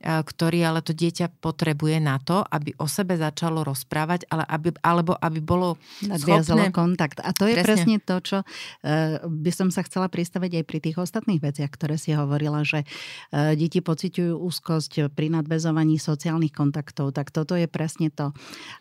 [0.00, 5.12] ktorý ale to dieťa potrebuje na to, aby o sebe začalo rozprávať, ale aby, alebo
[5.12, 6.72] aby bolo schopné...
[6.72, 7.20] kontakt.
[7.20, 10.78] A to je presne, presne to, čo uh, by som sa chcela pristaviť aj pri
[10.80, 17.12] tých ostatných veciach, ktoré si hovorila, že uh, deti pociťujú úzkosť pri nadvezovaní sociálnych kontaktov.
[17.12, 18.32] Tak toto je presne to.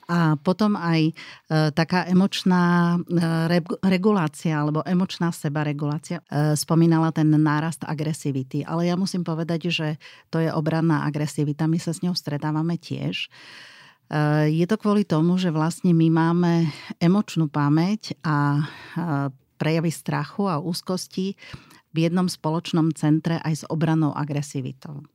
[0.07, 2.95] A potom aj uh, taká emočná
[3.83, 6.23] regulácia alebo emočná sebaregulácia.
[6.55, 8.63] Spomínala ten nárast agresivity.
[8.63, 9.87] Ale ja musím povedať, že
[10.29, 13.27] to je obranná agresivita, my sa s ňou stretávame tiež.
[14.09, 16.53] Eh, je to kvôli tomu, že vlastne my máme
[16.97, 19.29] emočnú pamäť a eh,
[19.61, 21.37] prejavy strachu a úzkosti
[21.93, 25.05] v jednom spoločnom centre aj s obranou agresivitou.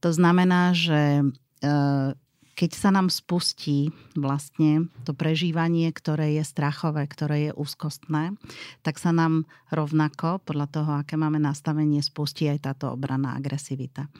[0.00, 1.20] To znamená, že
[1.60, 2.12] eh,
[2.54, 8.38] keď sa nám spustí vlastne to prežívanie, ktoré je strachové, ktoré je úzkostné,
[8.86, 14.06] tak sa nám rovnako, podľa toho, aké máme nastavenie, spustí aj táto obraná agresivita.
[14.06, 14.10] E,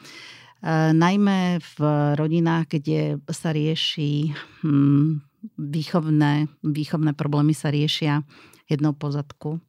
[0.96, 1.76] najmä v
[2.16, 4.32] rodinách, kde sa rieši
[4.64, 5.20] hm,
[5.60, 8.24] výchovné, výchovné problémy sa riešia
[8.64, 9.60] jednou pozadku,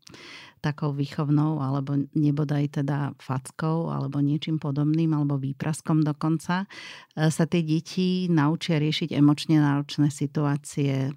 [0.63, 7.59] takou výchovnou, alebo nebodaj teda fackou, alebo niečím podobným, alebo výpraskom dokonca, e, sa tie
[7.59, 11.11] deti naučia riešiť emočne náročné situácie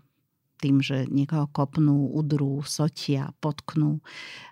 [0.59, 4.03] tým, že niekoho kopnú, udrú, sotia, potknú.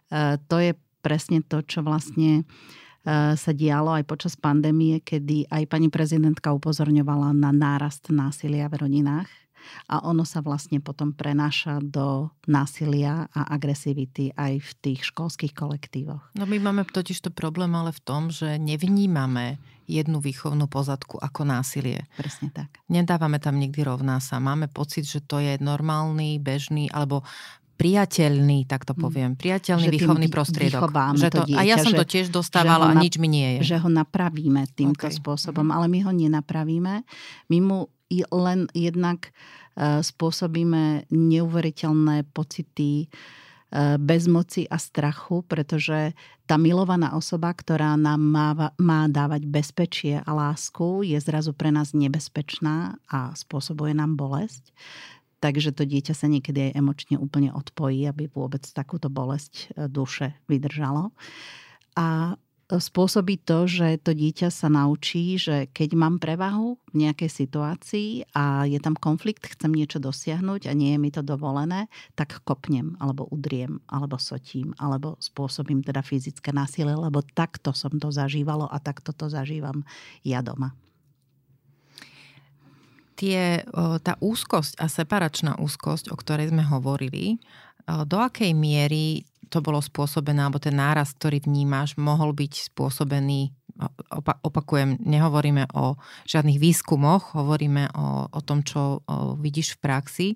[0.07, 5.71] E, to je presne to, čo vlastne Eh, sa dialo aj počas pandémie, kedy aj
[5.71, 9.31] pani prezidentka upozorňovala na nárast násilia v rodinách
[9.91, 16.23] a ono sa vlastne potom prenáša do násilia a agresivity aj v tých školských kolektívoch.
[16.39, 21.47] No my máme totiž to problém ale v tom, že nevnímame jednu výchovnú pozadku ako
[21.47, 22.11] násilie.
[22.19, 22.83] Presne tak.
[22.91, 24.43] Nedávame tam nikdy rovná sa.
[24.43, 27.23] Máme pocit, že to je normálny, bežný, alebo
[27.77, 29.01] priateľný, tak to mm.
[29.01, 30.89] poviem, priateľný že výchovný prostriedok.
[31.15, 33.77] Že to, dieťa, a ja som že, to tiež dostávala a nič mi nie je.
[33.77, 35.15] Že ho napravíme týmto okay.
[35.15, 37.05] spôsobom, ale my ho nenapravíme.
[37.53, 37.93] My mu
[38.33, 47.99] len jednak uh, spôsobíme neuveriteľné pocity uh, bezmoci a strachu, pretože tá milovaná osoba, ktorá
[47.99, 54.15] nám má, má dávať bezpečie a lásku, je zrazu pre nás nebezpečná a spôsobuje nám
[54.15, 54.71] bolesť
[55.41, 60.37] takže to dieťa sa niekedy aj emočne úplne odpojí, aby vôbec takúto bolesť e, duše
[60.49, 61.13] vydržalo.
[61.97, 68.35] A spôsobí to, že to dieťa sa naučí, že keď mám prevahu v nejakej situácii
[68.35, 71.87] a je tam konflikt, chcem niečo dosiahnuť a nie je mi to dovolené,
[72.19, 78.11] tak kopnem, alebo udriem, alebo sotím, alebo spôsobím teda fyzické násilie, lebo takto som to
[78.11, 79.87] zažívalo a takto to zažívam
[80.27, 80.75] ja doma
[83.17, 83.65] tie,
[84.05, 87.41] tá úzkosť a separačná úzkosť, o ktorej sme hovorili,
[87.89, 93.55] do akej miery to bolo spôsobené, alebo ten náraz, ktorý vnímaš, mohol byť spôsobený,
[94.43, 99.05] opakujem, nehovoríme o žiadnych výskumoch, hovoríme o, o tom, čo
[99.39, 100.29] vidíš v praxi,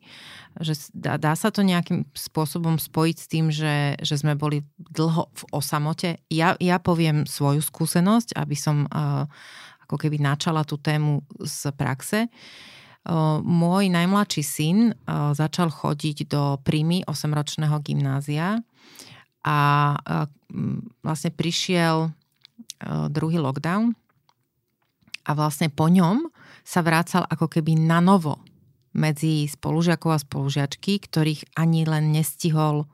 [0.60, 5.32] že dá, dá sa to nejakým spôsobom spojiť s tým, že, že sme boli dlho
[5.32, 6.20] v osamote.
[6.28, 9.24] Ja, ja poviem svoju skúsenosť, aby som uh,
[9.90, 12.30] ako keby načala tú tému z praxe.
[13.42, 14.94] Môj najmladší syn
[15.34, 18.62] začal chodiť do príjmy 8-ročného gymnázia
[19.42, 19.58] a
[21.02, 22.14] vlastne prišiel
[23.10, 23.98] druhý lockdown
[25.26, 26.30] a vlastne po ňom
[26.62, 28.38] sa vrácal ako keby na novo
[28.94, 32.86] medzi spolužiakov a spolužiačky, ktorých ani len nestihol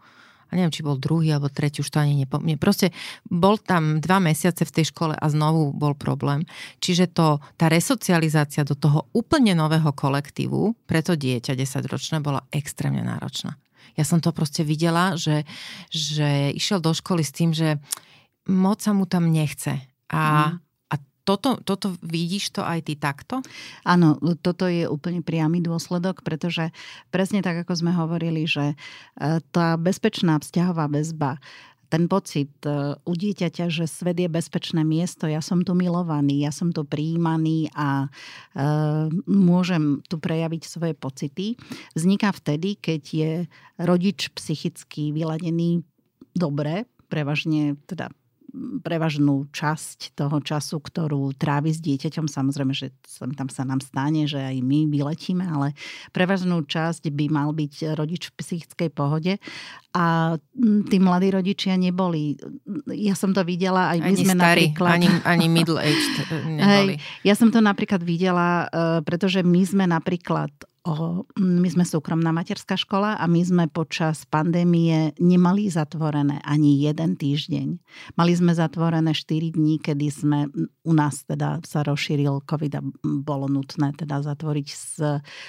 [0.47, 2.61] a neviem, či bol druhý alebo tretí, už to ani nepomínam.
[2.61, 2.95] Proste
[3.27, 6.47] bol tam dva mesiace v tej škole a znovu bol problém.
[6.79, 13.03] Čiže to, tá resocializácia do toho úplne nového kolektívu pre to dieťa 10-ročné bola extrémne
[13.03, 13.59] náročná.
[13.97, 15.49] Ja som to proste videla, že,
[15.89, 17.81] že išiel do školy s tým, že
[18.47, 19.81] moc sa mu tam nechce.
[20.13, 20.66] A, mm
[21.27, 23.43] toto, toto vidíš to aj ty takto?
[23.83, 26.71] Áno, toto je úplne priamy dôsledok, pretože
[27.11, 28.77] presne tak, ako sme hovorili, že e,
[29.51, 31.43] tá bezpečná vzťahová väzba
[31.87, 36.51] ten pocit e, u dieťaťa, že svet je bezpečné miesto, ja som tu milovaný, ja
[36.51, 38.09] som tu prijímaný a e,
[39.27, 41.55] môžem tu prejaviť svoje pocity,
[41.95, 43.33] vzniká vtedy, keď je
[43.79, 45.87] rodič psychicky vyladený
[46.35, 48.11] dobre, prevažne teda
[48.81, 52.27] prevažnú časť toho času, ktorú trávi s dieťaťom.
[52.27, 52.93] Samozrejme, že
[53.37, 55.77] tam sa nám stane, že aj my vyletíme, ale
[56.11, 59.37] prevažnú časť by mal byť rodič v psychickej pohode.
[59.97, 60.37] A
[60.89, 62.37] tí mladí rodičia neboli.
[62.93, 64.93] Ja som to videla, aj my ani sme starý, napríklad...
[64.93, 66.15] Ani, ani middle-aged
[66.45, 66.61] neboli.
[66.61, 66.87] Hej,
[67.25, 70.53] ja som to napríklad videla, e, pretože my sme napríklad
[71.35, 77.69] my sme súkromná materská škola a my sme počas pandémie nemali zatvorené ani jeden týždeň.
[78.15, 80.39] Mali sme zatvorené 4 dní, kedy sme
[80.87, 85.03] u nás teda sa rozšíril COVID a bolo nutné teda zatvoriť, s,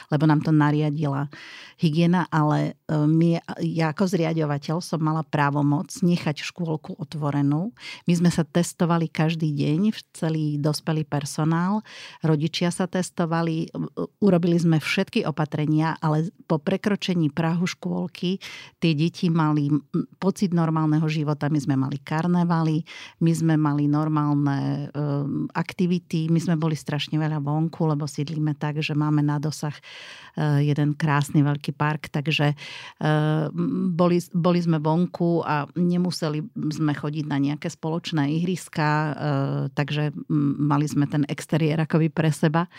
[0.10, 1.30] lebo nám to nariadila
[1.78, 7.78] hygiena, ale e, my, ja ako zriadovateľ som mala právomoc nechať škôlku otvorenú.
[8.10, 11.86] My sme sa testovali každý deň, celý dospelý personál,
[12.26, 13.70] rodičia sa testovali,
[14.18, 18.40] urobili sme všetky opatrenia, ale po prekročení Prahu škôlky
[18.80, 19.68] tie deti mali
[20.18, 21.52] pocit normálneho života.
[21.52, 22.88] My sme mali karnevaly,
[23.20, 28.80] my sme mali normálne um, aktivity, my sme boli strašne veľa vonku, lebo sídlíme tak,
[28.80, 33.52] že máme na dosah uh, jeden krásny veľký park, takže uh,
[33.92, 36.40] boli, boli sme vonku a nemuseli
[36.72, 38.90] sme chodiť na nejaké spoločné ihriska,
[39.74, 40.14] takže
[40.58, 42.70] mali sme ten exteriér akoby pre seba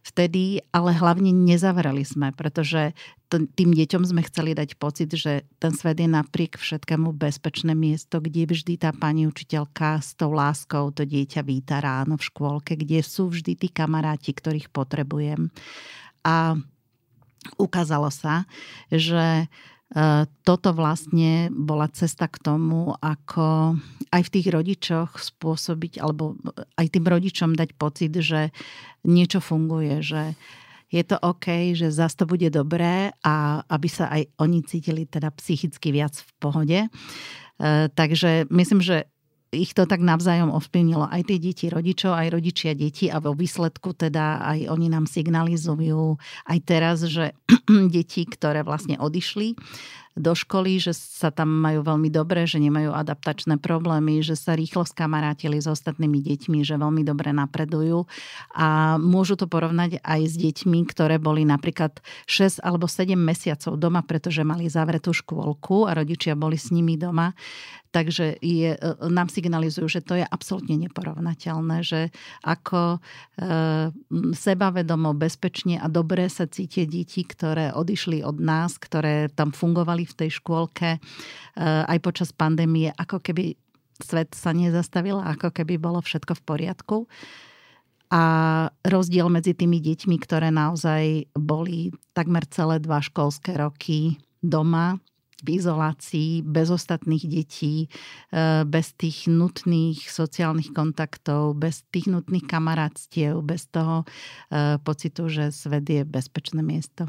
[0.00, 2.96] vtedy, ale hlavne nezavreli sme, pretože
[3.30, 8.50] tým deťom sme chceli dať pocit, že ten svet je napriek všetkému bezpečné miesto, kde
[8.50, 13.30] vždy tá pani učiteľka s tou láskou to dieťa víta ráno v škôlke, kde sú
[13.30, 15.52] vždy tí kamaráti, ktorých potrebujem.
[16.26, 16.58] A
[17.56, 18.50] ukázalo sa,
[18.90, 19.46] že
[20.46, 23.74] toto vlastne bola cesta k tomu, ako
[24.14, 26.38] aj v tých rodičoch spôsobiť, alebo
[26.78, 28.54] aj tým rodičom dať pocit, že
[29.02, 30.38] niečo funguje, že
[30.90, 35.30] je to OK, že zase to bude dobré a aby sa aj oni cítili teda
[35.38, 36.78] psychicky viac v pohode.
[36.82, 36.88] E,
[37.94, 39.06] takže myslím, že
[39.50, 41.10] ich to tak navzájom ovplyvnilo.
[41.10, 46.14] Aj tie deti rodičov, aj rodičia deti a vo výsledku teda aj oni nám signalizujú
[46.46, 47.34] aj teraz, že
[47.94, 49.58] deti, ktoré vlastne odišli
[50.18, 54.82] do školy, že sa tam majú veľmi dobre, že nemajú adaptačné problémy, že sa rýchlo
[54.82, 58.10] skamarátili s ostatnými deťmi, že veľmi dobre napredujú
[58.54, 64.02] a môžu to porovnať aj s deťmi, ktoré boli napríklad 6 alebo 7 mesiacov doma,
[64.02, 67.30] pretože mali zavretú škôlku a rodičia boli s nimi doma.
[67.90, 72.14] Takže je, e, nám signalizujú, že to je absolútne neporovnateľné, že
[72.46, 72.98] ako e,
[74.30, 80.14] sebavedomo, bezpečne a dobre sa cítia deti, ktoré odišli od nás, ktoré tam fungovali v
[80.16, 81.00] tej škôlke e,
[81.62, 83.56] aj počas pandémie, ako keby
[84.00, 86.96] svet sa nezastavil, ako keby bolo všetko v poriadku.
[88.10, 88.22] A
[88.82, 94.98] rozdiel medzi tými deťmi, ktoré naozaj boli takmer celé dva školské roky doma,
[95.40, 97.88] v izolácii, bez ostatných detí,
[98.32, 105.48] e, bez tých nutných sociálnych kontaktov, bez tých nutných kamarátstiev, bez toho e, pocitu, že
[105.48, 107.08] svet je bezpečné miesto.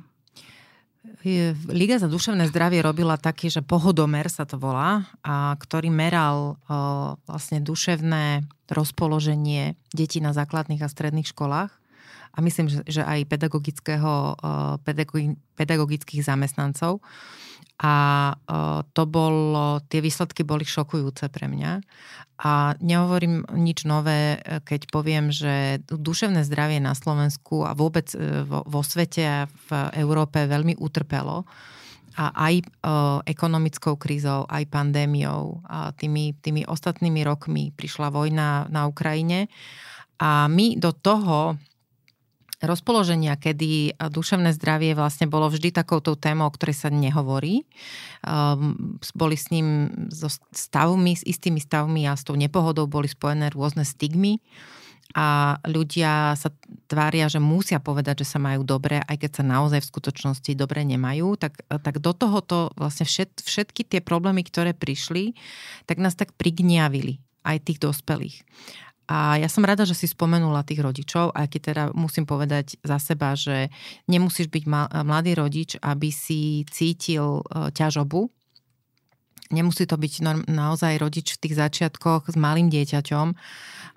[1.70, 7.18] Liga za duševné zdravie robila taký, že pohodomer sa to volá, a ktorý meral o,
[7.26, 11.74] vlastne duševné rozpoloženie detí na základných a stredných školách
[12.32, 14.40] a myslím, že, že aj pedagogického,
[15.60, 17.04] pedagogických zamestnancov.
[17.82, 17.94] A
[18.94, 21.82] to bolo, tie výsledky boli šokujúce pre mňa.
[22.42, 28.82] A nehovorím nič nové, keď poviem, že duševné zdravie na Slovensku a vôbec e, vo,
[28.82, 31.46] svete a v Európe veľmi utrpelo
[32.18, 32.64] a aj e,
[33.30, 39.46] ekonomickou krízou, aj pandémiou, a tými, tými ostatnými rokmi prišla vojna na Ukrajine
[40.22, 41.58] a my do toho
[42.62, 47.66] rozpoloženia, kedy duševné zdravie vlastne bolo vždy takouto témou, o ktorej sa nehovorí.
[48.22, 53.50] Um, boli s ním so stavmi, s istými stavmi a s tou nepohodou boli spojené
[53.52, 54.40] rôzne stigmy
[55.12, 56.50] a ľudia sa
[56.88, 60.88] tvária, že musia povedať, že sa majú dobre, aj keď sa naozaj v skutočnosti dobre
[60.88, 65.36] nemajú, tak, tak do tohoto vlastne všet, všetky tie problémy, ktoré prišli,
[65.88, 68.46] tak nás tak prigniavili aj tých dospelých.
[69.12, 72.96] A ja som rada, že si spomenula tých rodičov, aj keď teda musím povedať za
[72.96, 73.68] seba, že
[74.08, 74.64] nemusíš byť
[75.04, 78.32] mladý rodič, aby si cítil e, ťažobu.
[79.52, 83.28] Nemusí to byť naozaj rodič v tých začiatkoch s malým dieťaťom,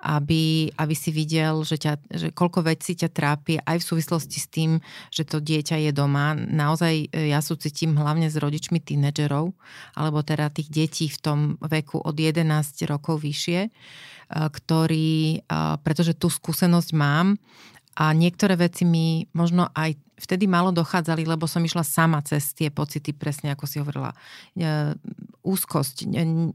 [0.05, 4.49] aby, aby si videl, že, ťa, že koľko vecí ťa trápi aj v súvislosti s
[4.53, 4.71] tým,
[5.09, 6.37] že to dieťa je doma.
[6.37, 9.57] Naozaj e, ja súcitím hlavne s rodičmi tínedžerov,
[9.97, 12.45] alebo teda tých detí v tom veku od 11
[12.85, 13.73] rokov vyššie,
[14.35, 15.45] ktorý,
[15.85, 17.37] pretože tú skúsenosť mám
[17.95, 22.71] a niektoré veci mi možno aj vtedy malo dochádzali, lebo som išla sama cez tie
[22.71, 24.15] pocity, presne ako si hovorila.
[24.55, 24.95] E,
[25.43, 26.07] úzkosť,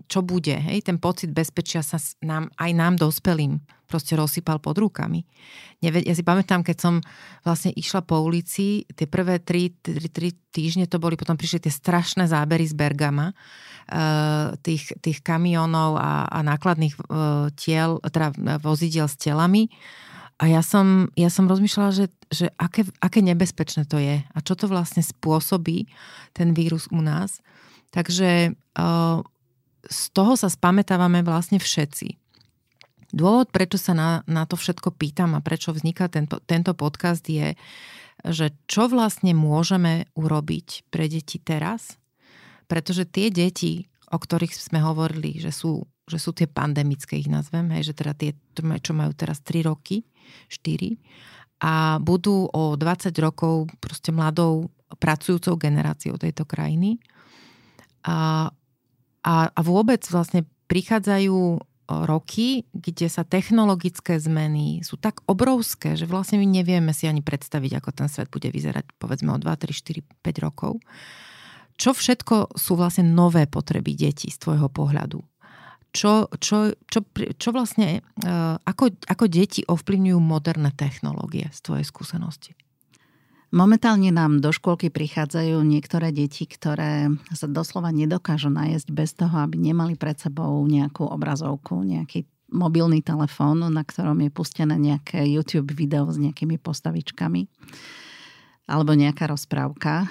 [0.07, 3.59] čo bude, hej, ten pocit bezpečia sa nám, aj nám dospelým
[3.89, 5.25] proste rozsypal pod rukami.
[5.81, 6.93] Ja si pamätám, keď som
[7.41, 11.73] vlastne išla po ulici, tie prvé tri, tri, tri týždne to boli, potom prišli tie
[11.73, 18.29] strašné zábery z Bergama, uh, tých, tých kamionov a, a nákladných uh, tiel, teda
[18.61, 19.73] vozidiel s telami.
[20.39, 24.55] A ja som, ja som rozmýšľala, že, že aké, aké nebezpečné to je a čo
[24.55, 25.91] to vlastne spôsobí,
[26.31, 27.43] ten vírus u nás.
[27.91, 29.19] Takže uh,
[29.83, 32.15] z toho sa spametávame vlastne všetci.
[33.09, 37.57] Dôvod, prečo sa na, na to všetko pýtam a prečo vzniká tento, tento podcast je,
[38.21, 41.97] že čo vlastne môžeme urobiť pre deti teraz,
[42.69, 47.69] pretože tie deti, o ktorých sme hovorili, že sú, že sú tie pandemické, ich nazvem,
[47.77, 48.33] hej, že teda tie,
[48.81, 50.03] čo majú teraz 3 roky,
[50.49, 50.97] 4
[51.59, 57.03] a budú o 20 rokov proste mladou pracujúcou generáciou tejto krajiny.
[58.07, 58.47] A,
[59.21, 66.37] a, a vôbec vlastne prichádzajú roky, kde sa technologické zmeny sú tak obrovské, že vlastne
[66.37, 70.05] my nevieme si ani predstaviť, ako ten svet bude vyzerať povedzme o 2, 3, 4,
[70.21, 70.77] 5 rokov.
[71.79, 75.23] Čo všetko sú vlastne nové potreby detí z tvojho pohľadu?
[75.89, 76.99] Čo, čo, čo,
[77.37, 78.31] čo vlastne, e,
[78.61, 82.53] ako, ako deti ovplyvňujú moderné technológie z tvojej skúsenosti?
[83.49, 89.57] Momentálne nám do škôlky prichádzajú niektoré deti, ktoré sa doslova nedokážu najesť bez toho, aby
[89.57, 96.05] nemali pred sebou nejakú obrazovku, nejaký mobilný telefón, na ktorom je pustené nejaké YouTube video
[96.05, 97.49] s nejakými postavičkami
[98.69, 100.05] alebo nejaká rozprávka.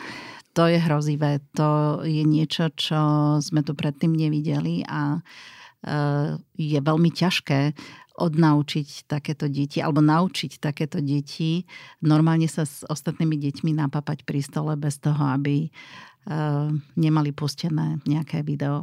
[0.58, 2.98] To je hrozivé, to je niečo, čo
[3.38, 5.22] sme tu predtým nevideli a Eh,
[6.58, 7.70] je veľmi ťažké
[8.18, 11.62] odnaučiť takéto deti alebo naučiť takéto deti
[12.02, 16.68] normálne sa s ostatnými deťmi napapať pri stole bez toho, aby eh,
[16.98, 18.82] nemali pustené nejaké video.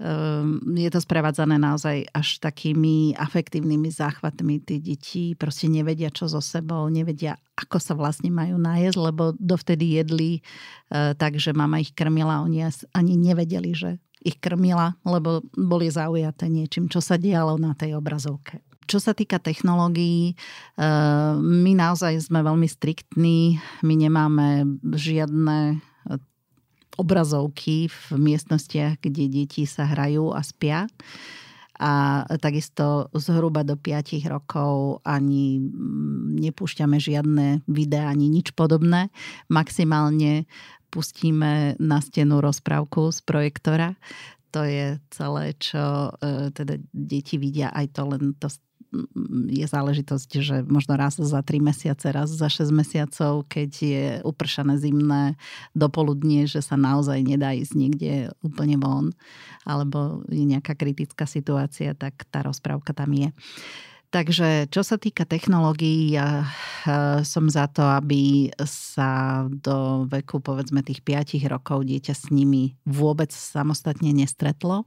[0.00, 0.44] Eh,
[0.76, 4.60] je to sprevádzané naozaj až takými afektívnymi záchvatmi.
[4.68, 9.96] Tí deti proste nevedia, čo so sebou, nevedia, ako sa vlastne majú najesť, lebo dovtedy
[9.96, 10.44] jedli
[10.90, 12.66] tak, že mama ich krmila, oni
[12.96, 18.60] ani nevedeli, že ich krmila, lebo boli zaujaté niečím, čo sa dialo na tej obrazovke.
[18.84, 25.80] Čo sa týka technológií, eh, my naozaj sme veľmi striktní, my nemáme žiadne
[27.00, 30.84] obrazovky v miestnostiach, kde deti sa hrajú a spia
[31.80, 39.08] a takisto zhruba do 5 rokov ani mm, nepúšťame žiadne videá, ani nič podobné.
[39.48, 40.44] Maximálne
[40.90, 43.94] pustíme na stenu rozprávku z projektora.
[44.50, 48.50] To je celé, čo e, teda deti vidia, aj to len to
[49.46, 54.82] je záležitosť, že možno raz za 3 mesiace, raz za 6 mesiacov, keď je upršané
[54.82, 55.38] zimné
[55.78, 58.12] dopoludnie, že sa naozaj nedá ísť niekde
[58.42, 59.14] úplne von,
[59.62, 63.30] alebo je nejaká kritická situácia, tak tá rozprávka tam je.
[64.10, 66.50] Takže čo sa týka technológií, ja
[67.22, 73.30] som za to, aby sa do veku povedzme tých 5 rokov dieťa s nimi vôbec
[73.30, 74.82] samostatne nestretlo,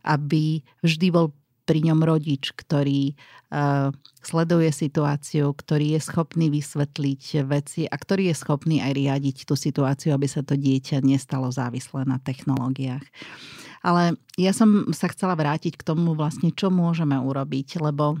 [0.00, 3.88] aby vždy bol pri ňom rodič, ktorý uh,
[4.20, 10.12] sleduje situáciu, ktorý je schopný vysvetliť veci a ktorý je schopný aj riadiť tú situáciu,
[10.12, 13.04] aby sa to dieťa nestalo závislé na technológiách.
[13.84, 18.20] Ale ja som sa chcela vrátiť k tomu vlastne, čo môžeme urobiť, lebo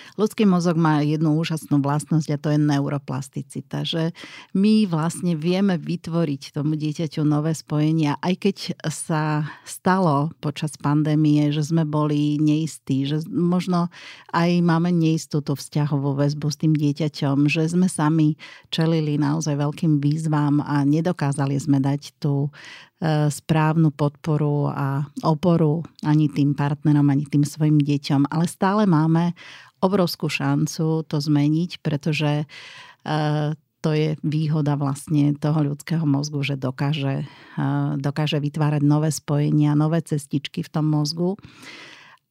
[0.21, 4.13] Ľudský mozog má jednu úžasnú vlastnosť a to je neuroplasticita, že
[4.53, 11.65] my vlastne vieme vytvoriť tomu dieťaťu nové spojenia, aj keď sa stalo počas pandémie, že
[11.65, 13.89] sme boli neistí, že možno
[14.29, 18.37] aj máme neistú tú vzťahovú väzbu s tým dieťaťom, že sme sami
[18.69, 22.53] čelili naozaj veľkým výzvam a nedokázali sme dať tú
[23.01, 29.33] e, správnu podporu a oporu ani tým partnerom, ani tým svojim deťom, ale stále máme
[29.81, 33.49] obrovskú šancu to zmeniť, pretože eh,
[33.81, 40.05] to je výhoda vlastne toho ľudského mozgu, že dokáže, eh, dokáže vytvárať nové spojenia, nové
[40.05, 41.35] cestičky v tom mozgu.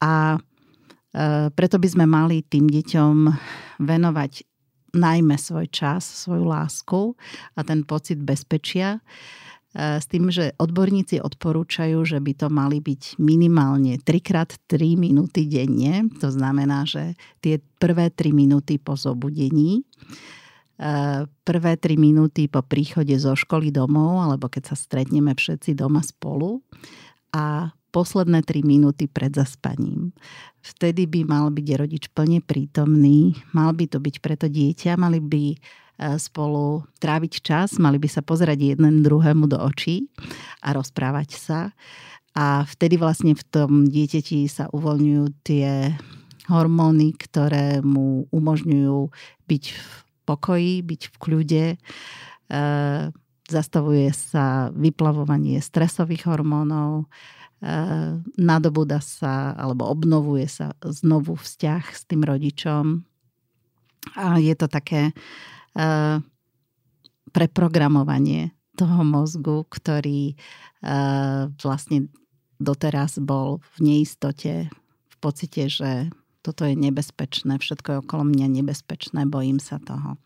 [0.01, 3.15] A eh, preto by sme mali tým deťom
[3.83, 4.47] venovať
[4.91, 7.15] najmä svoj čas, svoju lásku
[7.55, 13.23] a ten pocit bezpečia E, s tým, že odborníci odporúčajú, že by to mali byť
[13.23, 16.11] minimálne 3x3 minúty denne.
[16.19, 19.87] To znamená, že tie prvé 3 minúty po zobudení,
[20.75, 26.03] e, prvé 3 minúty po príchode zo školy domov, alebo keď sa stretneme všetci doma
[26.03, 26.67] spolu
[27.31, 30.11] a posledné 3 minúty pred zaspaním.
[30.67, 35.45] Vtedy by mal byť rodič plne prítomný, mal by to byť preto dieťa, mali by
[36.17, 40.09] spolu tráviť čas, mali by sa pozerať jeden druhému do očí
[40.65, 41.61] a rozprávať sa.
[42.33, 45.93] A vtedy vlastne v tom dieťati sa uvoľňujú tie
[46.47, 48.99] hormóny, ktoré mu umožňujú
[49.47, 49.89] byť v
[50.27, 51.67] pokoji, byť v kľude.
[51.75, 51.77] E,
[53.51, 57.07] zastavuje sa vyplavovanie stresových hormónov, e,
[58.39, 63.03] nadobúda sa alebo obnovuje sa znovu vzťah s tým rodičom.
[64.17, 65.13] A je to také
[67.31, 68.51] preprogramovanie
[68.81, 70.35] toho mozgu, ktorý
[70.81, 72.09] uh, vlastne
[72.57, 74.73] doteraz bol v neistote,
[75.09, 76.09] v pocite, že
[76.41, 80.17] toto je nebezpečné, všetko je okolo mňa nebezpečné, bojím sa toho.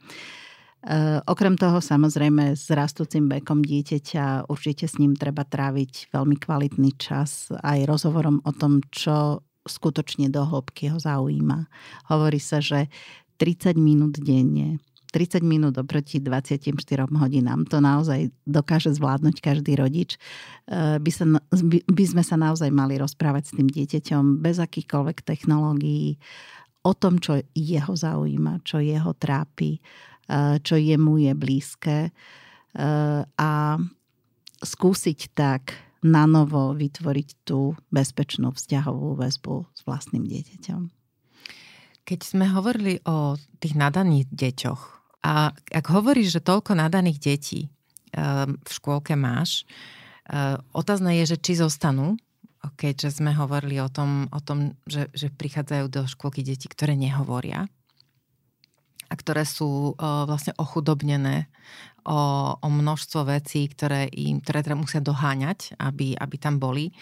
[0.85, 6.95] Uh, okrem toho, samozrejme, s rastúcim vekom dieťaťa určite s ním treba tráviť veľmi kvalitný
[7.01, 11.67] čas aj rozhovorom o tom, čo skutočne do hĺbky ho zaujíma.
[12.13, 12.93] Hovorí sa, že
[13.41, 14.79] 30 minút denne.
[15.15, 16.75] 30 minút oproti 24
[17.07, 17.63] hodinám.
[17.71, 20.19] To naozaj dokáže zvládnuť každý rodič.
[20.67, 21.23] E, by, sa,
[21.87, 26.19] by sme sa naozaj mali rozprávať s tým dieťaťom bez akýchkoľvek technológií
[26.83, 29.81] o tom, čo jeho zaujíma, čo jeho trápi, e,
[30.59, 32.13] čo jemu je blízke e,
[33.23, 33.53] a
[34.67, 40.91] skúsiť tak na novo vytvoriť tú bezpečnú vzťahovú väzbu s vlastným dieťaťom.
[42.05, 47.61] Keď sme hovorili o tých nadaných deťoch a ak hovoríš, že toľko nadaných detí
[48.13, 49.65] ehm, v škôlke máš,
[50.29, 52.21] ehm, otázne je, že či zostanú,
[52.77, 57.69] keďže sme hovorili o tom, o tom že, že prichádzajú do škôlky deti, ktoré nehovoria
[59.15, 61.47] a ktoré sú vlastne ochudobnené
[62.05, 66.93] o, o množstvo vecí, ktoré im ktoré teda musia doháňať, aby, aby tam boli.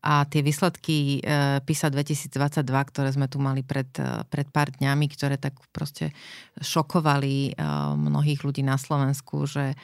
[0.00, 5.06] A tie výsledky e, PISA 2022, ktoré sme tu mali pred, e, pred pár dňami,
[5.12, 6.16] ktoré tak proste
[6.58, 7.62] šokovali e,
[8.00, 9.76] mnohých ľudí na Slovensku, že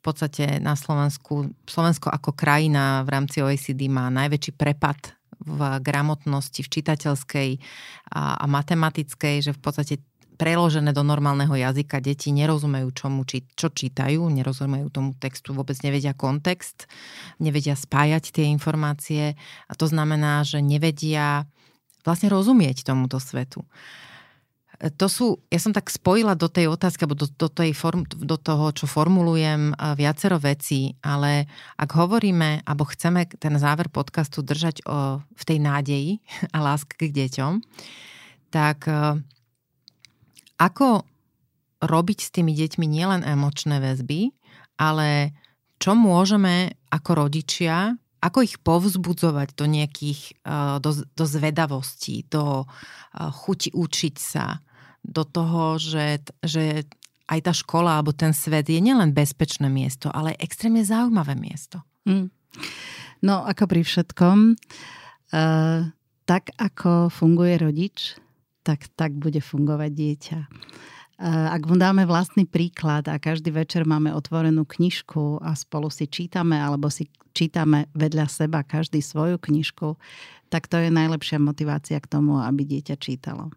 [0.00, 6.72] podstate na Slovensku, Slovensko ako krajina v rámci OECD má najväčší prepad v gramotnosti, v
[6.72, 7.50] čitateľskej
[8.12, 9.94] a, a matematickej, že v podstate
[10.40, 12.00] preložené do normálneho jazyka.
[12.00, 16.88] Deti nerozumejú, čomu, či, čo čítajú, nerozumejú tomu textu, vôbec nevedia kontext,
[17.36, 19.36] nevedia spájať tie informácie
[19.68, 21.44] a to znamená, že nevedia
[22.00, 23.68] vlastne rozumieť tomuto svetu.
[24.80, 28.40] To sú, ja som tak spojila do tej otázky, alebo do, do, tej form, do
[28.40, 31.44] toho, čo formulujem, viacero vecí, ale
[31.76, 36.10] ak hovoríme, alebo chceme ten záver podcastu držať o, v tej nádeji
[36.56, 37.60] a láske k deťom,
[38.48, 38.88] tak
[40.60, 41.08] ako
[41.80, 44.36] robiť s tými deťmi nielen emočné väzby,
[44.76, 45.32] ale
[45.80, 53.32] čo môžeme ako rodičia, ako ich povzbudzovať do nejakých, eh, do, do zvedavosti, do eh,
[53.32, 54.60] chuti učiť sa,
[55.00, 56.84] do toho, že, že
[57.30, 61.80] aj tá škola alebo ten svet je nielen bezpečné miesto, ale extrémne zaujímavé miesto.
[62.04, 62.28] Mm.
[63.24, 64.38] No ako pri všetkom,
[65.32, 65.80] uh,
[66.26, 68.18] tak ako funguje rodič,
[68.70, 70.38] tak, tak bude fungovať dieťa.
[71.20, 76.56] Ak mu dáme vlastný príklad a každý večer máme otvorenú knižku a spolu si čítame
[76.56, 79.98] alebo si čítame vedľa seba každý svoju knižku,
[80.48, 83.52] tak to je najlepšia motivácia k tomu, aby dieťa čítalo.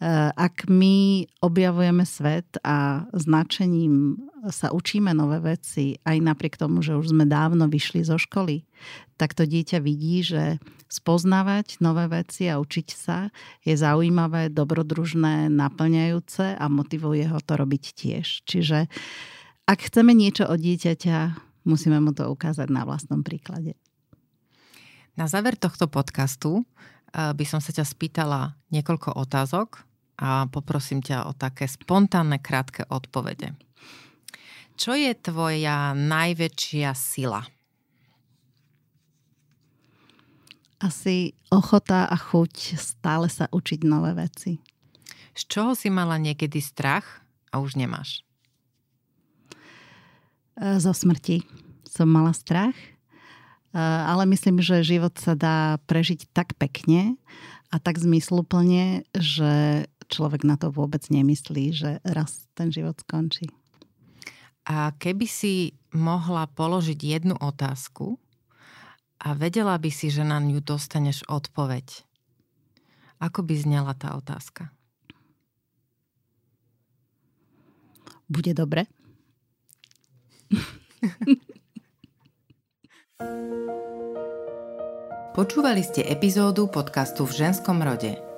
[0.00, 4.16] Eh, ak my objavujeme svet a značením
[4.48, 8.64] sa učíme nové veci, aj napriek tomu, že už sme dávno vyšli zo školy,
[9.20, 10.56] tak to dieťa vidí, že
[10.88, 13.28] spoznávať nové veci a učiť sa
[13.60, 18.48] je zaujímavé, dobrodružné, naplňajúce a motivuje ho to robiť tiež.
[18.48, 18.88] Čiže
[19.68, 21.18] ak chceme niečo od dieťaťa,
[21.68, 23.76] musíme mu to ukázať na vlastnom príklade.
[25.12, 26.64] Na záver tohto podcastu
[27.12, 29.89] eh, by som sa ťa spýtala niekoľko otázok,
[30.20, 33.56] a poprosím ťa o také spontánne krátke odpovede.
[34.76, 37.44] Čo je tvoja najväčšia sila?
[40.80, 44.60] Asi ochota a chuť stále sa učiť nové veci.
[45.36, 48.24] Z čoho si mala niekedy strach a už nemáš?
[50.56, 51.44] E, zo smrti
[51.84, 52.88] som mala strach, e,
[53.80, 57.20] ale myslím, že život sa dá prežiť tak pekne
[57.68, 63.46] a tak zmysluplne, že človek na to vôbec nemyslí, že raz ten život skončí.
[64.66, 68.18] A keby si mohla položiť jednu otázku
[69.22, 72.04] a vedela by si, že na ňu dostaneš odpoveď,
[73.22, 74.74] ako by znela tá otázka?
[78.30, 78.86] Bude dobre?
[85.34, 88.18] Počúvali ste epizódu podcastu v ženskom rode–